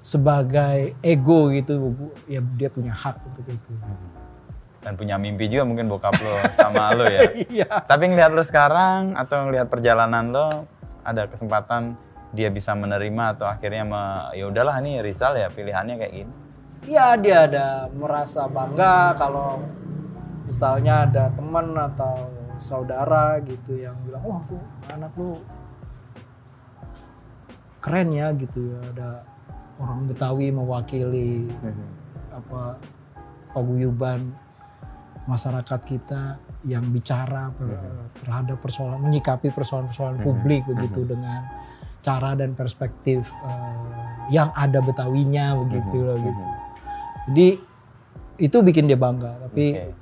sebagai 0.00 0.96
ego 1.04 1.52
gitu 1.52 1.92
ya 2.24 2.40
dia 2.56 2.72
punya 2.72 2.96
hak 2.96 3.20
untuk 3.20 3.44
itu. 3.52 3.70
Dan 4.80 4.96
punya 4.96 5.20
mimpi 5.20 5.44
juga 5.52 5.68
mungkin 5.68 5.92
bokap 5.92 6.16
lo 6.16 6.40
sama 6.56 6.88
lo 6.96 7.04
ya. 7.04 7.20
iya. 7.52 7.68
Tapi 7.84 8.08
ngelihat 8.08 8.32
lo 8.32 8.40
sekarang 8.40 9.12
atau 9.12 9.44
ngelihat 9.44 9.68
perjalanan 9.68 10.32
lo 10.32 10.48
ada 11.04 11.28
kesempatan 11.28 12.00
dia 12.30 12.48
bisa 12.48 12.72
menerima 12.78 13.36
atau 13.38 13.46
akhirnya 13.50 13.82
me, 13.82 14.02
ya 14.38 14.46
udahlah 14.46 14.78
nih 14.78 15.02
Rizal 15.02 15.34
ya 15.34 15.50
pilihannya 15.50 15.94
kayak 15.98 16.14
gini. 16.14 16.32
ya 16.88 17.12
dia 17.20 17.44
ada 17.44 17.92
merasa 17.92 18.48
bangga 18.48 19.12
kalau 19.18 19.60
misalnya 20.48 21.04
ada 21.04 21.28
teman 21.34 21.76
atau 21.76 22.30
saudara 22.56 23.36
gitu 23.44 23.76
yang 23.76 23.96
bilang 24.06 24.24
wah 24.24 24.40
tuh 24.48 24.60
anak 24.94 25.12
lu 25.18 25.40
keren 27.80 28.08
ya 28.12 28.32
gitu 28.36 28.72
ya. 28.72 28.78
Ada 28.94 29.10
orang 29.80 30.08
Betawi 30.08 30.52
mewakili 30.52 31.48
apa 32.30 32.76
paguyuban 33.52 34.32
masyarakat 35.28 35.80
kita 35.84 36.36
yang 36.68 36.84
bicara 36.92 37.48
per- 37.56 38.12
terhadap 38.20 38.60
persoalan 38.60 39.00
menyikapi 39.00 39.48
persoalan-persoalan 39.52 40.20
publik 40.20 40.64
begitu 40.68 41.04
dengan 41.08 41.44
cara 42.00 42.32
dan 42.32 42.56
perspektif 42.56 43.28
eh, 43.44 43.88
yang 44.32 44.48
ada 44.56 44.80
Betawinya 44.80 45.56
begitu 45.60 45.96
loh 46.00 46.16
gitu. 46.16 46.42
Jadi 47.30 47.48
itu 48.40 48.56
bikin 48.64 48.88
dia 48.88 48.96
bangga. 48.96 49.36
Tapi 49.48 49.66
Oke. 49.76 49.92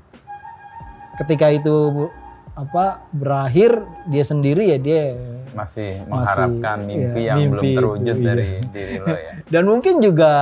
ketika 1.25 1.51
itu 1.51 2.07
apa 2.55 3.07
berakhir 3.15 3.83
dia 4.11 4.25
sendiri 4.27 4.67
ya 4.67 4.79
dia 4.83 5.15
Masih 5.55 6.03
Masih, 6.07 6.11
mengharapkan 6.11 6.79
mimpi 6.87 7.21
iya, 7.23 7.35
yang 7.35 7.39
mimpi 7.39 7.51
belum 7.51 7.63
itu, 7.63 7.79
terwujud 7.79 8.17
iya. 8.19 8.27
dari 8.27 8.51
diri 8.71 8.95
lo 8.99 9.15
ya. 9.15 9.33
dan 9.55 9.63
mungkin 9.67 9.95
juga 9.99 10.33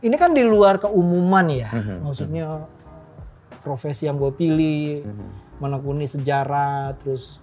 ini 0.00 0.16
kan 0.16 0.30
di 0.36 0.44
luar 0.44 0.78
keumuman 0.78 1.46
ya. 1.50 1.70
Mhm. 1.72 1.96
Maksudnya 2.06 2.46
profesi 3.60 4.06
yang 4.06 4.16
gue 4.16 4.30
pilih 4.32 5.02
Mhm. 5.02 5.26
menekuni 5.58 6.06
sejarah 6.06 6.94
terus 7.00 7.40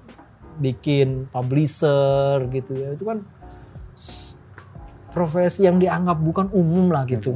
bikin 0.57 1.29
publisher 1.33 2.45
gitu 2.53 2.73
ya 2.77 2.93
itu 2.93 3.03
kan 3.05 3.25
profesi 5.13 5.69
yang 5.69 5.77
dianggap 5.77 6.17
bukan 6.17 6.49
umum 6.49 6.89
lah 6.89 7.05
gitu. 7.05 7.31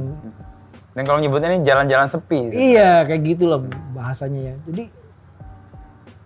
Dan 0.92 1.06
kalau 1.06 1.22
nyebutnya 1.22 1.54
ini 1.54 1.62
jalan-jalan 1.62 2.10
sepi. 2.10 2.50
Iya 2.50 3.06
kayak 3.06 3.22
gitulah 3.22 3.62
bahasanya 3.94 4.52
ya. 4.52 4.54
Jadi 4.66 4.84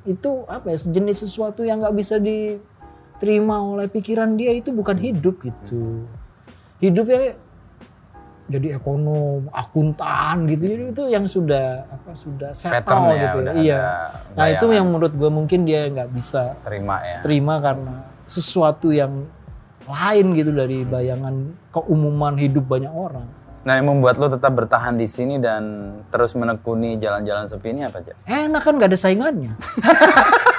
itu 0.08 0.30
apa 0.48 0.72
ya 0.72 0.78
sejenis 0.80 1.28
sesuatu 1.28 1.60
yang 1.62 1.84
nggak 1.84 1.94
bisa 1.94 2.16
diterima 2.16 3.60
oleh 3.60 3.86
pikiran 3.86 4.34
dia 4.34 4.56
itu 4.56 4.72
bukan 4.72 4.96
hidup 4.96 5.44
gitu. 5.44 6.08
Hidupnya 6.80 7.36
jadi 8.50 8.76
ekonom, 8.78 9.46
akuntan 9.54 10.50
gitu. 10.50 10.62
Jadi 10.66 10.82
itu 10.90 11.02
yang 11.08 11.24
sudah 11.30 11.86
apa 11.86 12.10
sudah 12.18 12.50
settle 12.50 13.14
ya, 13.14 13.22
gitu 13.22 13.38
ya. 13.42 13.52
Iya. 13.54 13.84
Nah 14.34 14.46
itu 14.50 14.66
yang 14.74 14.86
menurut 14.90 15.14
gue 15.14 15.30
mungkin 15.30 15.62
dia 15.62 15.86
nggak 15.88 16.10
bisa 16.10 16.58
terima 16.66 16.96
ya. 17.02 17.18
terima 17.22 17.54
karena 17.62 17.94
sesuatu 18.26 18.90
yang 18.90 19.26
lain 19.86 20.26
gitu 20.38 20.50
dari 20.54 20.86
bayangan 20.86 21.54
keumuman 21.70 22.34
hidup 22.38 22.64
banyak 22.66 22.92
orang. 22.92 23.26
Nah 23.62 23.78
yang 23.78 23.86
membuat 23.86 24.18
lo 24.18 24.26
tetap 24.26 24.50
bertahan 24.58 24.98
di 24.98 25.06
sini 25.06 25.38
dan 25.38 25.94
terus 26.10 26.34
menekuni 26.34 26.98
jalan-jalan 26.98 27.46
sepi 27.46 27.70
ini 27.70 27.86
apa 27.86 28.02
aja? 28.02 28.12
Enak 28.26 28.62
kan 28.62 28.74
gak 28.74 28.90
ada 28.90 28.98
saingannya. 28.98 29.54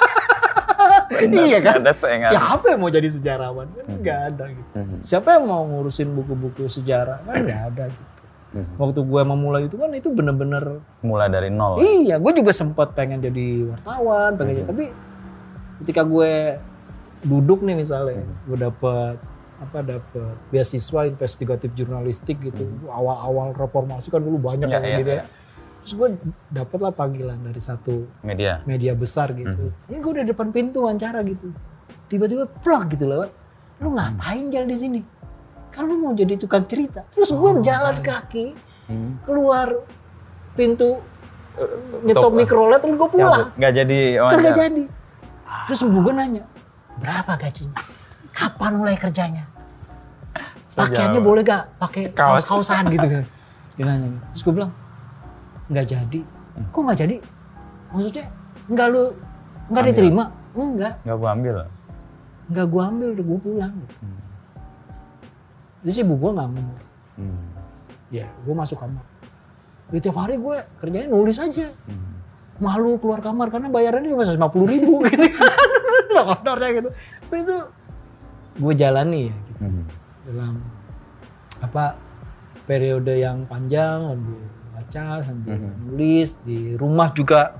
iya 1.40 1.58
kan? 1.58 1.74
Ada 1.78 1.92
saingan. 1.92 2.28
Siapa 2.28 2.64
yang 2.68 2.80
mau 2.80 2.88
jadi 2.88 3.08
sejarawan? 3.08 3.66
Kan 3.68 3.84
nggak 3.96 4.18
ada 4.28 4.44
gitu. 4.48 4.70
Mhm. 4.74 4.96
Siapa 5.00 5.28
yang 5.32 5.44
mau 5.44 5.62
ngurusin 5.62 6.08
buku-buku 6.10 6.66
sejarah? 6.66 7.22
Kan 7.22 7.34
nggak 7.42 7.62
ada 7.68 7.84
gitu. 7.88 8.04
Mhm. 8.54 8.74
Waktu 8.76 9.00
gue 9.02 9.22
memulai 9.24 9.62
itu 9.64 9.74
kan 9.74 9.90
itu 9.90 10.08
bener-bener 10.08 10.78
Mulai 11.00 11.26
dari 11.26 11.48
nol. 11.48 11.78
iya 11.78 12.16
gue 12.16 12.32
juga 12.32 12.50
sempat 12.50 12.92
pengen 12.92 13.18
jadi 13.20 13.46
wartawan 13.68 14.34
pengen 14.34 14.54
jadi- 14.56 14.68
tapi 14.68 14.84
ketika 15.80 16.02
gue 16.02 16.32
duduk 17.20 17.60
nih 17.60 17.74
misalnya 17.74 18.22
gue 18.44 18.58
dapet 18.60 19.16
apa 19.56 19.78
dapet 19.80 20.22
beasiswa 20.48 21.00
investigatif 21.04 21.72
jurnalistik 21.72 22.38
gitu 22.38 22.62
awal-awal 22.86 23.50
reformasi 23.50 24.06
kan 24.08 24.20
dulu 24.20 24.38
banyak 24.38 24.66
Iya, 24.66 24.72
yang 24.72 24.84
iya, 24.84 24.98
gitu 24.98 25.10
ya 25.10 25.16
iya. 25.16 25.24
Terus 25.84 26.00
gue 26.00 26.08
dapet 26.48 26.80
lah 26.80 26.96
panggilan 26.96 27.36
dari 27.44 27.60
satu 27.60 28.08
Media. 28.24 28.64
media 28.64 28.96
besar 28.96 29.36
gitu. 29.36 29.68
Ini 29.92 30.00
gue 30.00 30.10
udah 30.16 30.24
depan 30.24 30.48
pintu 30.48 30.88
wawancara 30.88 31.20
gitu. 31.28 31.52
Tiba-tiba 32.08 32.48
plak 32.48 32.96
gitu 32.96 33.04
lewat. 33.04 33.28
Lu 33.84 33.92
ngapain 33.92 34.48
jalan 34.48 34.64
di 34.64 34.78
sini? 34.80 35.00
Kan 35.68 35.84
lu 35.84 36.00
mau 36.00 36.16
jadi 36.16 36.40
tukang 36.40 36.64
cerita. 36.64 37.04
Terus 37.12 37.28
gue 37.28 37.50
jalan 37.60 38.00
kaki 38.00 38.56
keluar 39.28 39.84
pintu 40.56 41.04
eh, 41.60 41.68
nyetop 42.08 42.32
Top. 42.32 42.32
mikrolet 42.32 42.80
terus 42.80 42.96
gue 42.96 43.08
pulang. 43.12 43.52
Gak 43.60 43.72
jadi 43.76 44.00
wawancara. 44.24 44.56
jadi. 44.56 44.84
Terus 45.68 45.80
gue 45.84 46.12
nanya, 46.16 46.42
berapa 46.96 47.32
gajinya? 47.36 47.76
Kapan 48.32 48.72
mulai 48.80 48.96
kerjanya? 48.96 49.44
Pakaiannya 50.74 51.20
boleh 51.22 51.44
gak 51.44 51.76
pakai 51.78 52.10
Kaos. 52.10 52.48
kaos-kaosan 52.48 52.88
gitu 52.88 53.06
kan? 53.06 53.24
dia 53.74 53.84
nanya 53.90 54.06
terus 54.30 54.42
gue 54.46 54.54
bilang 54.54 54.72
nggak 55.64 55.86
jadi 55.86 56.20
kok 56.68 56.80
nggak 56.80 56.98
jadi 56.98 57.16
maksudnya 57.90 58.24
nggak 58.66 58.88
lu 58.88 59.02
nggak 59.68 59.84
diterima 59.88 60.24
enggak 60.54 60.94
Nggak 61.02 61.16
gua 61.16 61.30
ambil. 61.32 61.54
nggak 62.44 62.66
gue 62.68 62.82
ambil 62.84 63.08
udah 63.10 63.24
gue 63.24 63.38
pulang 63.40 63.72
gitu. 63.74 63.94
Terus 65.80 65.96
ibu 65.98 66.14
gue 66.14 66.30
nggak 66.30 66.46
ngomong. 66.46 66.78
Hmm. 67.16 67.44
Ya 68.08 68.26
gue 68.28 68.54
masuk 68.54 68.76
kamar. 68.76 69.04
Ya, 69.88 69.98
tiap 70.00 70.16
hari 70.16 70.36
gue 70.36 70.56
kerjanya 70.76 71.08
nulis 71.08 71.36
aja. 71.36 71.72
Malu 72.56 73.00
keluar 73.00 73.18
kamar 73.18 73.48
karena 73.48 73.66
bayarannya 73.66 74.12
cuma 74.12 74.28
150 74.28 74.38
ribu 74.70 75.00
gitu 75.08 75.24
kan. 75.26 75.56
Gitu. 76.70 76.88
Tapi 77.26 77.36
itu 77.42 77.56
gue 78.54 78.72
jalani 78.76 79.22
ya 79.28 79.36
gitu. 79.48 79.60
Hmm. 79.64 79.84
Dalam 80.24 80.54
apa 81.60 81.84
periode 82.64 83.16
yang 83.16 83.44
panjang 83.44 84.04
sambil 84.04 84.40
baca 84.94 85.26
sambil 85.26 85.58
nulis 85.58 86.38
di 86.46 86.78
rumah 86.78 87.10
juga 87.10 87.58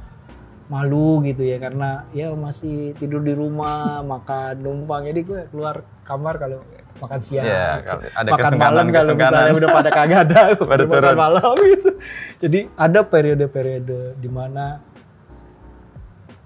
malu 0.70 1.18
gitu 1.26 1.42
ya 1.42 1.58
karena 1.58 2.06
ya 2.14 2.30
masih 2.32 2.94
tidur 2.94 3.20
di 3.26 3.34
rumah 3.34 3.98
makan 4.14 4.62
numpang 4.62 5.10
jadi 5.10 5.20
gue 5.26 5.40
keluar 5.50 5.82
kamar 6.06 6.38
kalau 6.38 6.62
makan 7.02 7.18
siang 7.18 7.42
kalau 7.82 8.02
ada 8.06 8.30
makan 8.30 8.52
malam 8.54 8.84
kalau 8.86 9.06
kesungkanan. 9.10 9.34
misalnya 9.34 9.54
udah 9.58 9.70
pada 9.74 9.90
kagak 9.90 10.20
ada 10.30 10.40
Pada 10.62 10.84
makan 10.86 11.02
turun. 11.02 11.16
malam 11.18 11.54
gitu 11.58 11.90
jadi 12.38 12.60
ada 12.78 13.00
periode-periode 13.02 14.00
di 14.14 14.30
mana 14.30 14.78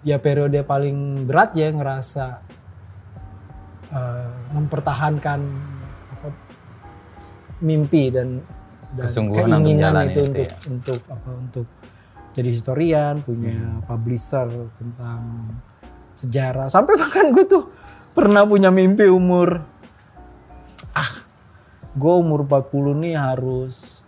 ya 0.00 0.16
periode 0.16 0.56
paling 0.64 1.28
berat 1.28 1.52
ya 1.52 1.68
ngerasa 1.68 2.26
eh, 3.92 4.32
mempertahankan 4.56 5.40
apa, 6.16 6.28
mimpi 7.60 8.08
dan, 8.08 8.40
dan 8.98 9.06
Kesungguhan 9.06 9.48
keinginan 9.56 9.94
itu 10.04 10.20
itu 10.20 10.20
untuk 10.24 10.42
ya. 10.42 10.56
untuk 10.68 11.00
apa 11.06 11.30
untuk 11.32 11.66
jadi 12.34 12.48
historian 12.50 13.14
punya 13.22 13.54
Hmm. 13.54 13.82
publisher 13.82 14.46
tentang 14.74 15.20
sejarah 16.12 16.66
sampai 16.66 16.94
bahkan 16.94 17.30
gue 17.30 17.44
tuh 17.44 17.70
pernah 18.10 18.42
punya 18.42 18.68
mimpi 18.68 19.06
umur 19.06 19.62
ah 20.92 21.10
gue 21.92 22.14
umur 22.14 22.42
40 22.42 22.70
nih 22.98 23.14
harus 23.14 24.02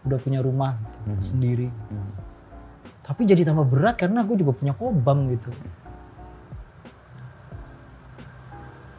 udah 0.00 0.16
punya 0.16 0.40
rumah 0.40 0.72
gitu, 0.74 0.98
Hmm. 1.06 1.20
sendiri 1.20 1.68
tapi 3.00 3.24
jadi 3.24 3.44
tambah 3.44 3.64
berat 3.64 3.98
karena 3.98 4.22
gue 4.22 4.36
juga 4.36 4.52
punya 4.52 4.72
kobam 4.72 5.28
gitu 5.28 5.52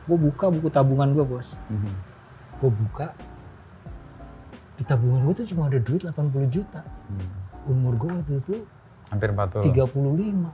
gue 0.03 0.17
buka 0.19 0.49
buku 0.49 0.67
tabungan 0.67 1.09
gue 1.11 1.23
bos 1.23 1.55
Hmm. 1.69 1.93
gue 2.57 2.69
buka 2.69 3.13
di 4.81 4.83
tabungan 4.83 5.21
gue 5.21 5.35
tuh 5.35 5.45
cuma 5.45 5.69
ada 5.69 5.77
duit 5.77 6.01
80 6.01 6.09
juta 6.49 6.81
umur 7.63 7.93
gue 7.95 8.09
waktu 8.11 8.33
itu 8.35 8.53
Hampir 9.07 9.29
40. 9.29 9.61
35 9.69 9.93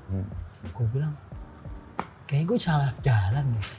Hmm. 0.04 0.28
gue 0.68 0.86
bilang 0.92 1.14
kayaknya 2.26 2.46
gue 2.46 2.60
salah 2.60 2.92
jalan 3.00 3.46
deh 3.50 3.66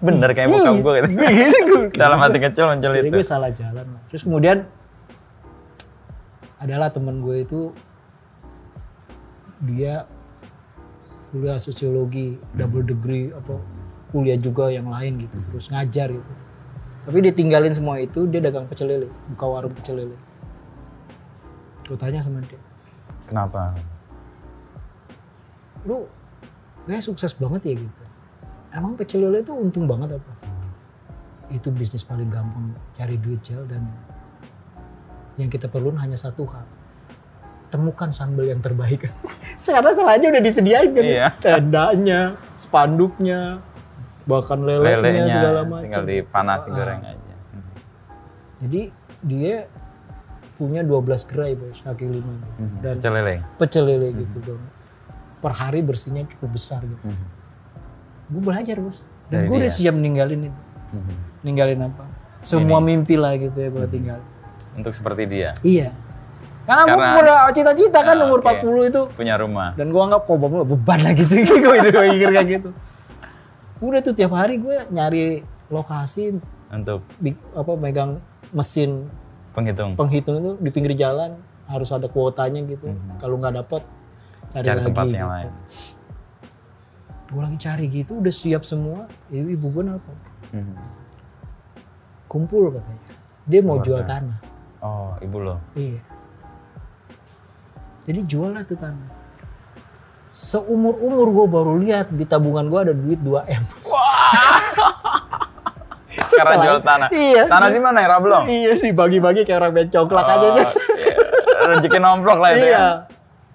Bener 0.00 0.30
kayak 0.30 0.46
muka 0.48 0.62
Iya, 0.64 0.78
gua 0.78 0.94
gitu. 0.96 1.10
gue- 1.64 1.90
Dalam 1.98 2.18
hati 2.18 2.38
kecil 2.38 2.66
muncul 2.66 2.92
itu. 2.92 3.10
gue 3.10 3.24
salah 3.24 3.50
jalan. 3.50 3.86
Terus 4.06 4.22
kemudian 4.22 4.62
adalah 6.56 6.86
temen 6.88 7.18
gue 7.18 7.36
itu 7.40 7.70
dia 9.60 10.06
kuliah 11.30 11.56
sosiologi 11.56 12.38
double 12.52 12.82
degree 12.84 13.30
apa 13.30 13.58
kuliah 14.08 14.34
juga 14.36 14.66
yang 14.68 14.88
lain 14.88 15.20
gitu 15.20 15.36
terus 15.44 15.66
ngajar 15.68 16.08
gitu 16.10 16.32
tapi 17.08 17.24
dia 17.24 17.32
tinggalin 17.32 17.72
semua 17.72 17.96
itu 18.04 18.28
dia 18.28 18.44
dagang 18.44 18.68
pecel 18.68 18.92
lele 18.92 19.08
buka 19.32 19.48
warung 19.48 19.72
pecel 19.72 19.96
lele. 19.96 20.16
Gue 21.88 21.96
tanya 21.96 22.20
sama 22.20 22.44
dia. 22.44 22.60
Kenapa? 23.24 23.72
lu 25.88 26.04
kayak 26.84 27.00
sukses 27.00 27.32
banget 27.32 27.72
ya 27.72 27.74
gitu. 27.80 28.02
Emang 28.76 28.92
pecel 28.92 29.24
lele 29.24 29.40
itu 29.40 29.56
untung 29.56 29.88
banget 29.88 30.20
apa? 30.20 30.32
Itu 31.48 31.72
bisnis 31.72 32.04
paling 32.04 32.28
gampang 32.28 32.76
cari 32.92 33.16
duit 33.16 33.40
gel 33.40 33.64
dan 33.64 33.88
yang 35.40 35.48
kita 35.48 35.70
perlu 35.70 35.94
hanya 35.96 36.20
satu 36.20 36.44
hal. 36.44 36.68
Temukan 37.72 38.12
sambal 38.12 38.48
yang 38.48 38.60
terbaik. 38.60 39.08
Sekarang 39.60 39.96
selainnya 39.96 40.28
udah 40.32 40.42
disediain 40.44 40.92
kan? 40.92 41.04
Ya. 41.04 41.08
Iya. 41.08 41.28
tendanya 41.40 42.20
spanduknya 42.60 43.64
bahkan 44.28 44.60
lelenya, 44.60 45.00
Lelenya 45.00 45.24
segala 45.32 45.60
macam 45.64 45.82
tinggal 45.82 46.04
dipanas 46.04 46.62
Ah. 46.62 46.70
goreng 46.70 47.00
aja. 47.02 47.34
jadi 48.58 48.82
dia 49.20 49.56
punya 50.54 50.82
12 50.82 51.00
gerai 51.24 51.54
bos 51.54 51.78
kaki 51.78 52.04
lima 52.04 52.34
gitu. 52.34 52.62
dan 52.80 52.94
Pecel 52.94 53.12
lele. 53.14 53.34
pecel 53.56 53.84
lele 53.84 54.08
gitu 54.12 54.36
dong. 54.44 54.62
Per 55.38 55.52
hari 55.52 55.80
bersihnya 55.80 56.26
cukup 56.28 56.50
besar 56.52 56.82
gitu. 56.82 56.98
Gue 58.28 58.42
belajar 58.44 58.76
bos. 58.76 59.00
Dan 59.28 59.46
gue 59.46 59.56
udah 59.56 59.64
dia. 59.64 59.78
siap 59.78 59.94
ninggalin 59.94 60.50
itu. 60.50 60.60
Mhm. 60.90 61.14
Ninggalin 61.40 61.80
apa? 61.84 62.04
Semua 62.40 62.78
mimpi 62.78 63.14
lah 63.14 63.32
gitu 63.34 63.54
ya 63.54 63.70
gue 63.70 63.86
tinggal. 63.86 64.18
Untuk 64.74 64.90
seperti 64.90 65.24
dia. 65.24 65.54
Iya. 65.62 65.94
Karena, 66.62 66.84
gue 66.84 66.92
Karena- 66.92 67.16
punya 67.16 67.36
cita-cita 67.50 68.00
kan 68.02 68.14
Ah, 68.14 68.26
umur 68.26 68.38
oke. 68.38 68.46
40 68.50 68.82
itu. 68.84 69.02
Punya 69.14 69.34
rumah. 69.36 69.72
Dan 69.72 69.88
gue 69.88 70.02
anggap 70.02 70.22
kok 70.22 70.36
bapak 70.36 70.66
beban 70.66 70.98
lah 71.00 71.12
gitu. 71.14 71.32
gue 71.38 71.72
udah 71.80 72.02
mikir 72.04 72.28
kayak 72.28 72.48
gitu. 72.50 72.70
Udah 73.78 74.00
tuh 74.00 74.12
tiap 74.12 74.32
hari 74.32 74.58
gue 74.58 74.86
nyari 74.88 75.40
lokasi 75.68 76.34
Untuk 76.68 77.04
di- 77.16 77.38
apa 77.52 77.72
megang 77.74 78.18
mesin 78.50 79.06
penghitung. 79.52 79.94
penghitung 79.94 80.36
itu 80.36 80.50
di 80.58 80.70
pinggir 80.70 80.94
jalan 80.94 81.36
harus 81.64 81.88
ada 81.88 82.06
kuotanya 82.06 82.64
gitu. 82.64 82.88
Kalau 83.16 83.36
nggak 83.36 83.54
dapet 83.56 83.82
cari, 84.50 84.64
Cari 84.64 84.76
lagi. 84.76 84.86
tempat 84.86 85.04
yang 85.06 85.14
gitu. 85.14 85.28
lain. 85.30 85.52
Gue 87.28 87.42
lagi 87.42 87.58
cari 87.58 87.84
gitu, 87.86 88.12
udah 88.16 88.32
siap 88.32 88.62
semua. 88.62 89.04
Ibu, 89.28 89.48
ibu 89.50 89.66
gue 89.70 89.82
nelfon, 89.84 90.16
Mhm. 90.50 90.74
kumpul 92.24 92.72
katanya. 92.72 93.04
Dia 93.44 93.60
mau 93.60 93.78
jual 93.78 94.00
tanah. 94.02 94.38
Oh, 94.80 95.12
ibu 95.18 95.36
lo. 95.38 95.56
Iya. 95.74 96.00
Jadi 98.04 98.20
jual 98.24 98.50
lah 98.50 98.64
tuh 98.64 98.76
tanah. 98.76 99.08
Seumur-umur 100.38 101.34
gue 101.34 101.46
baru 101.50 101.72
lihat 101.82 102.14
di 102.14 102.22
tabungan 102.22 102.70
gue 102.70 102.78
ada 102.78 102.94
duit 102.94 103.18
2 103.18 103.42
M. 103.58 103.64
Sekarang 106.30 106.62
jual 106.62 106.78
tanah. 106.78 107.10
Iya. 107.10 107.50
Tanah 107.50 107.68
di 107.74 107.80
mana 107.82 107.98
ya, 108.06 108.08
Rablong? 108.14 108.46
iya, 108.46 108.78
dibagi-bagi 108.78 109.42
kayak 109.42 109.58
orang 109.58 109.74
bencongklak 109.74 110.30
aja. 110.30 110.46
Oh, 110.46 110.54
iya. 110.54 110.66
Rezeki 111.74 111.98
nomplok 111.98 112.38
lah 112.38 112.50
itu 112.54 112.70
iya. 112.70 112.78
ya. 112.78 112.86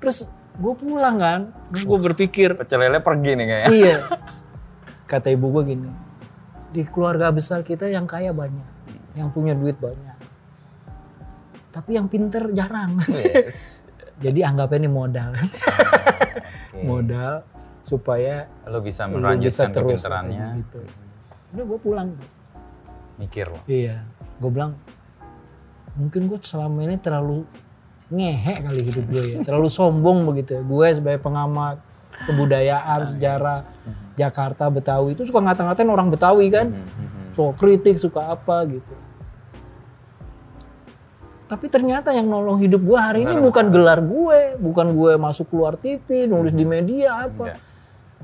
Terus 0.03 0.27
gue 0.59 0.73
pulang 0.75 1.15
kan, 1.15 1.39
terus 1.71 1.87
gue 1.87 1.99
berpikir, 2.11 2.59
Pecel 2.59 2.83
lele 2.83 2.99
pergi 2.99 3.31
nih 3.31 3.45
kayaknya. 3.47 3.69
iya. 3.71 3.97
Kata 5.07 5.31
ibu 5.31 5.55
gue 5.55 5.63
gini, 5.63 5.87
di 6.75 6.83
keluarga 6.83 7.31
besar 7.31 7.63
kita 7.63 7.87
yang 7.87 8.03
kaya 8.03 8.35
banyak, 8.35 8.67
yang 9.15 9.31
punya 9.31 9.55
duit 9.55 9.79
banyak. 9.79 10.19
Tapi 11.71 11.95
yang 11.95 12.11
pinter 12.11 12.51
jarang. 12.51 12.99
Yes. 13.07 13.87
Jadi 14.21 14.39
anggapnya 14.45 14.77
ini 14.85 14.89
modal. 14.91 15.31
Oke. 16.73 16.83
modal 16.85 17.33
supaya 17.83 18.49
Lo 18.65 18.79
bisa 18.79 19.05
melanjutkan 19.05 19.69
terus 19.69 20.01
kepinterannya. 20.01 20.63
gitu. 20.63 20.79
Udah 21.53 21.63
gue 21.69 21.79
pulang. 21.79 22.07
Mikir 23.21 23.45
lo. 23.53 23.59
Iya. 23.69 24.01
Gue 24.41 24.49
bilang 24.49 24.73
mungkin 25.93 26.25
gue 26.25 26.41
selama 26.41 26.81
ini 26.81 26.97
terlalu 26.97 27.45
ngehe 28.09 28.55
kali 28.61 28.81
hidup 28.81 29.05
gue 29.09 29.23
ya. 29.23 29.37
Terlalu 29.45 29.69
sombong 29.69 30.25
begitu 30.25 30.57
ya. 30.57 30.61
Gue 30.65 30.87
sebagai 30.93 31.21
pengamat 31.21 31.77
kebudayaan, 32.25 32.99
sejarah 33.05 33.65
Jakarta, 34.13 34.69
Betawi 34.69 35.17
itu 35.17 35.25
suka 35.25 35.41
ngata-ngatain 35.41 35.89
orang 35.89 36.09
Betawi 36.13 36.49
kan. 36.49 36.69
So 37.33 37.53
kritik, 37.57 37.97
suka 37.97 38.33
apa 38.33 38.65
gitu. 38.69 38.93
Tapi 41.53 41.69
ternyata 41.69 42.09
yang 42.09 42.25
nolong 42.25 42.57
hidup 42.57 42.81
gue 42.81 42.97
hari 42.97 43.21
ini 43.21 43.37
bukan 43.37 43.69
gelar 43.69 44.01
gue, 44.01 44.57
bukan 44.57 44.97
gue 44.97 45.21
masuk 45.21 45.53
keluar 45.53 45.77
TV, 45.77 46.25
nulis 46.25 46.49
di 46.49 46.65
media 46.65 47.29
apa. 47.29 47.53
Enggak. 47.53 47.57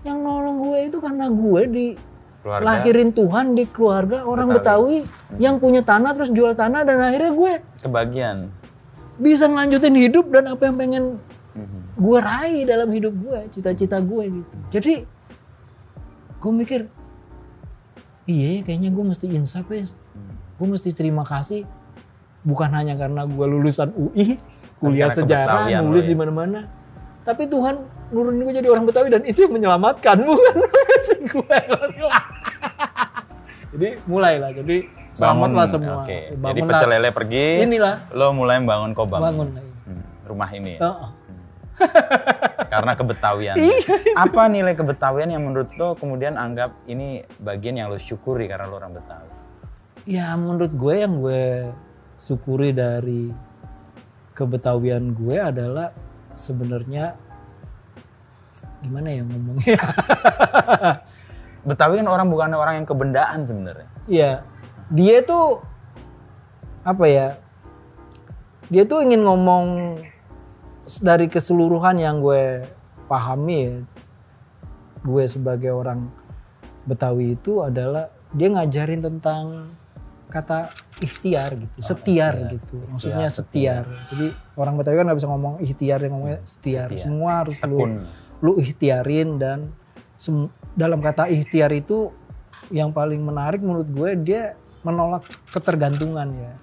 Yang 0.01 0.17
nolong 0.17 0.57
gue 0.65 0.79
itu 0.89 0.97
karena 0.97 1.25
gue 1.29 1.61
di 1.69 1.87
Keluarga. 2.41 2.65
lahirin 2.65 3.13
Tuhan 3.13 3.53
di 3.53 3.69
keluarga 3.69 4.25
orang 4.25 4.49
Betawi, 4.49 5.05
yang 5.37 5.61
punya 5.61 5.85
tanah 5.85 6.17
terus 6.17 6.33
jual 6.33 6.57
tanah 6.57 6.81
dan 6.81 6.97
akhirnya 6.97 7.29
gue 7.29 7.53
Kebagian. 7.85 8.49
bisa 9.21 9.45
ngelanjutin 9.45 9.93
hidup 9.93 10.25
dan 10.33 10.49
apa 10.49 10.65
yang 10.65 10.75
pengen 10.75 11.03
Mhm. 11.53 11.79
gue 12.01 12.17
raih 12.17 12.65
dalam 12.65 12.89
hidup 12.89 13.13
gue, 13.13 13.39
cita-cita 13.53 14.01
gue 14.01 14.41
gitu. 14.41 14.55
Jadi 14.73 15.05
gue 16.33 16.51
mikir, 16.55 16.81
iya 18.25 18.63
kayaknya 18.63 18.89
gue 18.89 19.05
mesti 19.05 19.29
insaf 19.29 19.69
ya, 19.69 19.85
gue 20.55 20.67
mesti 20.67 20.89
terima 20.91 21.21
kasih 21.21 21.67
bukan 22.43 22.69
hanya 22.71 22.95
karena 22.95 23.27
gue 23.27 23.45
lulusan 23.47 23.91
UI, 23.95 24.39
kuliah 24.79 25.11
sejarah, 25.11 25.67
nulis 25.83 26.07
ya. 26.07 26.09
di 26.11 26.15
mana-mana, 26.15 26.69
tapi 27.27 27.45
Tuhan 27.45 27.79
nurunin 28.09 28.41
gue 28.41 28.55
jadi 28.57 28.69
orang 28.71 28.85
Betawi 28.89 29.09
dan 29.13 29.23
itu 29.27 29.45
yang 29.45 29.53
menyelamatkan 29.53 30.17
bukan 30.27 30.55
si 31.03 31.17
gue. 31.29 31.57
jadi 33.75 33.89
mulailah, 34.09 34.51
jadi 34.55 34.77
selamatlah 35.13 35.65
semua. 35.67 36.01
Oke. 36.03 36.33
Jadi 36.33 36.59
pecel 36.63 36.89
lele 36.89 37.09
pergi. 37.11 37.45
Inilah. 37.67 37.95
Lo 38.15 38.31
mulai 38.31 38.57
bangun 38.63 38.91
kobam. 38.95 39.19
Bangun. 39.19 39.47
Hmm, 39.59 40.03
rumah 40.25 40.49
ini 40.55 40.79
ya. 40.79 40.81
Heeh. 40.87 41.09
Karena 42.69 42.91
kebetawian. 42.95 43.55
Iya. 43.69 43.95
Apa 44.15 44.47
nilai 44.51 44.75
kebetawian 44.75 45.29
yang 45.31 45.43
menurut 45.43 45.71
lo 45.75 45.95
kemudian 45.95 46.35
anggap 46.35 46.75
ini 46.85 47.23
bagian 47.39 47.75
yang 47.79 47.87
lo 47.91 47.97
syukuri 47.99 48.47
karena 48.47 48.67
lo 48.67 48.79
orang 48.79 48.95
Betawi? 48.95 49.31
Ya 50.07 50.33
menurut 50.33 50.73
gue 50.73 50.95
yang 50.95 51.19
gue 51.21 51.69
syukuri 52.19 52.75
dari 52.75 53.31
kebetawian 54.35 55.15
gue 55.15 55.39
adalah 55.39 55.95
sebenarnya 56.35 57.15
gimana 58.83 59.07
ya 59.11 59.23
ngomongnya? 59.23 59.79
Betawi 61.67 61.99
kan 61.99 62.07
orang 62.07 62.27
bukan 62.31 62.55
orang 62.55 62.83
yang 62.83 62.87
kebendaan 62.87 63.43
sebenarnya. 63.43 63.89
Iya, 64.07 64.31
dia 64.91 65.17
tuh 65.23 65.59
apa 66.87 67.05
ya? 67.07 67.27
Dia 68.71 68.87
tuh 68.87 69.03
ingin 69.03 69.23
ngomong 69.27 69.99
dari 71.03 71.27
keseluruhan 71.27 71.99
yang 71.99 72.23
gue 72.23 72.67
pahami 73.11 73.57
ya. 73.59 73.75
Gue 75.03 75.23
sebagai 75.27 75.71
orang 75.75 76.11
Betawi 76.87 77.35
itu 77.35 77.59
adalah 77.59 78.07
dia 78.31 78.47
ngajarin 78.49 79.03
tentang 79.03 79.75
kata 80.29 80.69
ikhtiar 81.01 81.57
gitu, 81.57 81.77
setiar 81.81 82.53
gitu. 82.53 82.77
Maksudnya 82.93 83.27
setiar. 83.33 83.83
Jadi 84.13 84.29
orang 84.55 84.77
Betawi 84.77 85.01
kan 85.01 85.05
nggak 85.09 85.19
bisa 85.19 85.29
ngomong 85.29 85.53
ikhtiar, 85.59 85.97
dia 85.99 86.09
ngomongnya 86.13 86.39
setiar. 86.45 86.87
Setiar. 86.93 87.05
Semua 87.09 87.31
harus 87.41 87.57
lu 87.65 87.77
Tekun. 87.81 87.91
lu 88.45 88.51
ikhtiarin 88.61 89.29
dan 89.41 89.73
dalam 90.77 91.01
kata 91.01 91.27
ikhtiar 91.33 91.73
itu 91.73 92.13
yang 92.69 92.93
paling 92.93 93.19
menarik 93.25 93.59
menurut 93.63 93.89
gue 93.89 94.09
dia 94.21 94.53
menolak 94.85 95.25
ketergantungan 95.49 96.27
ya, 96.29 96.53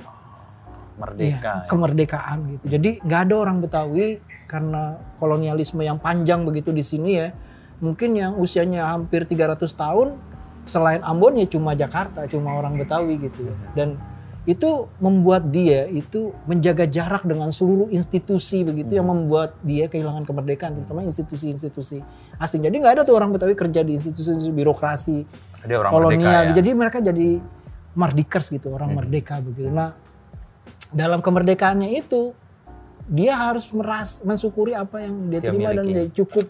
Merdeka. 0.97 1.67
Iya, 1.67 1.69
kemerdekaan 1.69 2.39
gitu. 2.57 2.65
Jadi 2.79 2.91
nggak 3.03 3.21
ada 3.29 3.35
orang 3.37 3.59
Betawi 3.61 4.23
karena 4.47 4.97
kolonialisme 5.19 5.83
yang 5.83 5.99
panjang 5.99 6.47
begitu 6.47 6.71
di 6.71 6.81
sini 6.87 7.19
ya, 7.19 7.35
mungkin 7.83 8.15
yang 8.15 8.39
usianya 8.39 8.95
hampir 8.95 9.27
300 9.27 9.69
tahun 9.75 10.17
selain 10.67 11.01
Ambon 11.01 11.39
ya 11.39 11.47
cuma 11.47 11.73
Jakarta, 11.73 12.27
cuma 12.27 12.53
orang 12.53 12.75
Betawi 12.77 13.17
gitu. 13.23 13.47
Dan 13.73 13.97
itu 14.47 14.87
membuat 15.03 15.51
dia 15.51 15.91
itu 15.91 16.31
menjaga 16.47 16.87
jarak 16.87 17.27
dengan 17.27 17.51
seluruh 17.51 17.91
institusi 17.91 18.63
begitu 18.63 18.95
yang 18.95 19.11
membuat 19.11 19.59
dia 19.67 19.91
kehilangan 19.91 20.23
kemerdekaan 20.23 20.79
terutama 20.79 21.03
institusi-institusi 21.03 21.99
asing. 22.39 22.63
Jadi 22.63 22.77
nggak 22.79 22.93
ada 22.99 23.03
tuh 23.03 23.19
orang 23.19 23.35
Betawi 23.35 23.59
kerja 23.59 23.83
di 23.83 23.99
institusi 23.99 24.31
birokrasi 24.51 25.27
Dia 25.67 25.83
orang 25.83 25.91
kolonial. 25.91 26.15
merdeka 26.15 26.31
ya. 26.47 26.55
Jadi 26.55 26.71
mereka 26.75 26.99
jadi 27.03 27.29
mardikers 27.97 28.47
gitu, 28.53 28.71
orang 28.71 28.95
merdeka 28.95 29.43
begitu. 29.43 29.67
Nah, 29.67 29.97
dalam 30.93 31.19
kemerdekaannya 31.19 31.91
itu 31.97 32.31
dia 33.07 33.35
harus 33.35 33.67
meras 33.71 34.23
mensyukuri 34.23 34.75
apa 34.75 35.03
yang 35.03 35.31
dia 35.31 35.39
Dia 35.43 35.49
terima 35.51 35.71
dan 35.75 35.85
miliki. 35.87 35.95
dia 35.95 36.07
cukup 36.23 36.47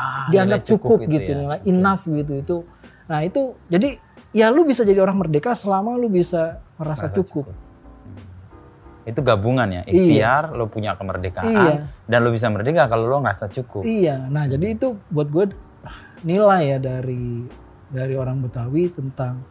Ah, 0.00 0.32
dianggap 0.32 0.64
nilai 0.64 0.70
cukup, 0.70 0.98
itu 1.04 1.12
gitu, 1.12 1.30
ya. 1.30 1.38
nilai 1.44 1.58
enough 1.68 2.04
gitu 2.08 2.32
itu. 2.40 2.56
Nah, 3.10 3.26
itu 3.26 3.58
jadi 3.66 3.98
ya 4.30 4.54
lu 4.54 4.62
bisa 4.62 4.86
jadi 4.86 5.02
orang 5.02 5.18
merdeka 5.18 5.50
selama 5.58 5.98
lu 5.98 6.06
bisa 6.06 6.62
merasa 6.78 7.10
cukup. 7.10 7.50
Itu 9.02 9.26
gabungan 9.26 9.66
ya, 9.66 9.82
ikhtiar, 9.82 10.54
lo 10.54 10.70
punya 10.70 10.94
kemerdekaan, 10.94 11.50
Iya. 11.50 11.74
dan 12.06 12.18
lo 12.22 12.30
bisa 12.30 12.46
merdeka 12.46 12.86
kalau 12.86 13.10
lo 13.10 13.18
ngerasa 13.18 13.50
cukup. 13.50 13.82
Iya, 13.82 14.30
nah 14.30 14.46
jadi 14.46 14.76
itu 14.78 14.94
buat 15.10 15.26
gue 15.26 15.50
nilai 16.22 16.76
ya 16.76 16.78
dari 16.78 17.42
dari 17.90 18.14
orang 18.14 18.38
Betawi 18.44 18.92
tentang 18.94 19.42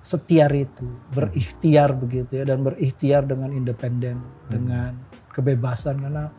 setiar 0.00 0.48
itu, 0.56 0.88
berikhtiar 1.12 1.92
begitu 1.92 2.40
ya 2.40 2.48
dan 2.48 2.64
berikhtiar 2.64 3.28
dengan 3.28 3.52
independen, 3.52 4.24
dengan 4.48 4.96
kebebasan 5.36 6.00
karena 6.00 6.32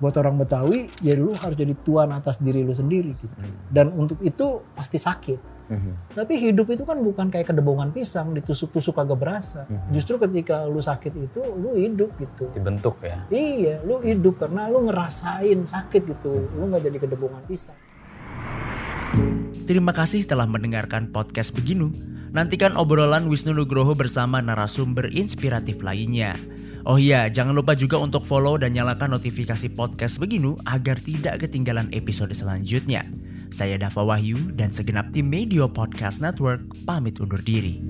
buat 0.00 0.16
orang 0.16 0.40
Betawi 0.40 0.88
ya 1.04 1.14
lu 1.14 1.36
harus 1.38 1.54
jadi 1.54 1.76
tuan 1.86 2.10
atas 2.10 2.40
diri 2.40 2.64
lu 2.64 2.72
sendiri 2.74 3.14
gitu. 3.14 3.36
Dan 3.68 3.94
untuk 3.94 4.18
itu 4.26 4.64
pasti 4.74 4.96
sakit. 4.96 5.59
Mhm. 5.70 6.18
Tapi 6.18 6.34
hidup 6.50 6.66
itu 6.74 6.82
kan 6.82 6.98
bukan 6.98 7.30
kayak 7.30 7.54
kedebongan 7.54 7.94
pisang 7.94 8.34
ditusuk-tusuk 8.34 8.98
kagak 8.98 9.18
berasa. 9.22 9.70
Justru 9.94 10.18
ketika 10.18 10.66
lu 10.66 10.82
sakit 10.82 11.14
itu 11.14 11.40
lu 11.54 11.78
hidup 11.78 12.10
gitu. 12.18 12.50
Dibentuk 12.50 12.98
ya. 13.06 13.22
Iya, 13.30 13.78
lu 13.86 14.02
hidup 14.02 14.42
karena 14.42 14.66
lu 14.66 14.90
ngerasain 14.90 15.62
sakit 15.62 16.02
gitu. 16.10 16.50
Lu 16.58 16.66
nggak 16.66 16.90
jadi 16.90 16.98
kedebongan 16.98 17.42
pisang. 17.46 17.78
Terima 19.70 19.94
kasih 19.94 20.26
telah 20.26 20.50
mendengarkan 20.50 21.14
podcast 21.14 21.54
Beginu. 21.54 21.94
Nantikan 22.34 22.74
obrolan 22.74 23.30
Wisnu 23.30 23.54
Nugroho 23.54 23.94
bersama 23.94 24.42
narasumber 24.42 25.06
inspiratif 25.14 25.78
lainnya. 25.86 26.34
Oh 26.82 26.98
iya, 26.98 27.30
jangan 27.30 27.52
lupa 27.52 27.78
juga 27.78 28.00
untuk 28.00 28.26
follow 28.26 28.58
dan 28.58 28.74
nyalakan 28.74 29.14
notifikasi 29.14 29.70
podcast 29.76 30.18
Beginu 30.18 30.58
agar 30.66 30.98
tidak 30.98 31.46
ketinggalan 31.46 31.86
episode 31.94 32.34
selanjutnya. 32.34 33.06
Saya 33.50 33.76
Dava 33.76 34.06
Wahyu 34.06 34.54
dan 34.54 34.70
segenap 34.70 35.10
tim 35.10 35.26
Media 35.26 35.66
Podcast 35.66 36.22
Network 36.22 36.64
pamit 36.86 37.18
undur 37.18 37.42
diri. 37.42 37.82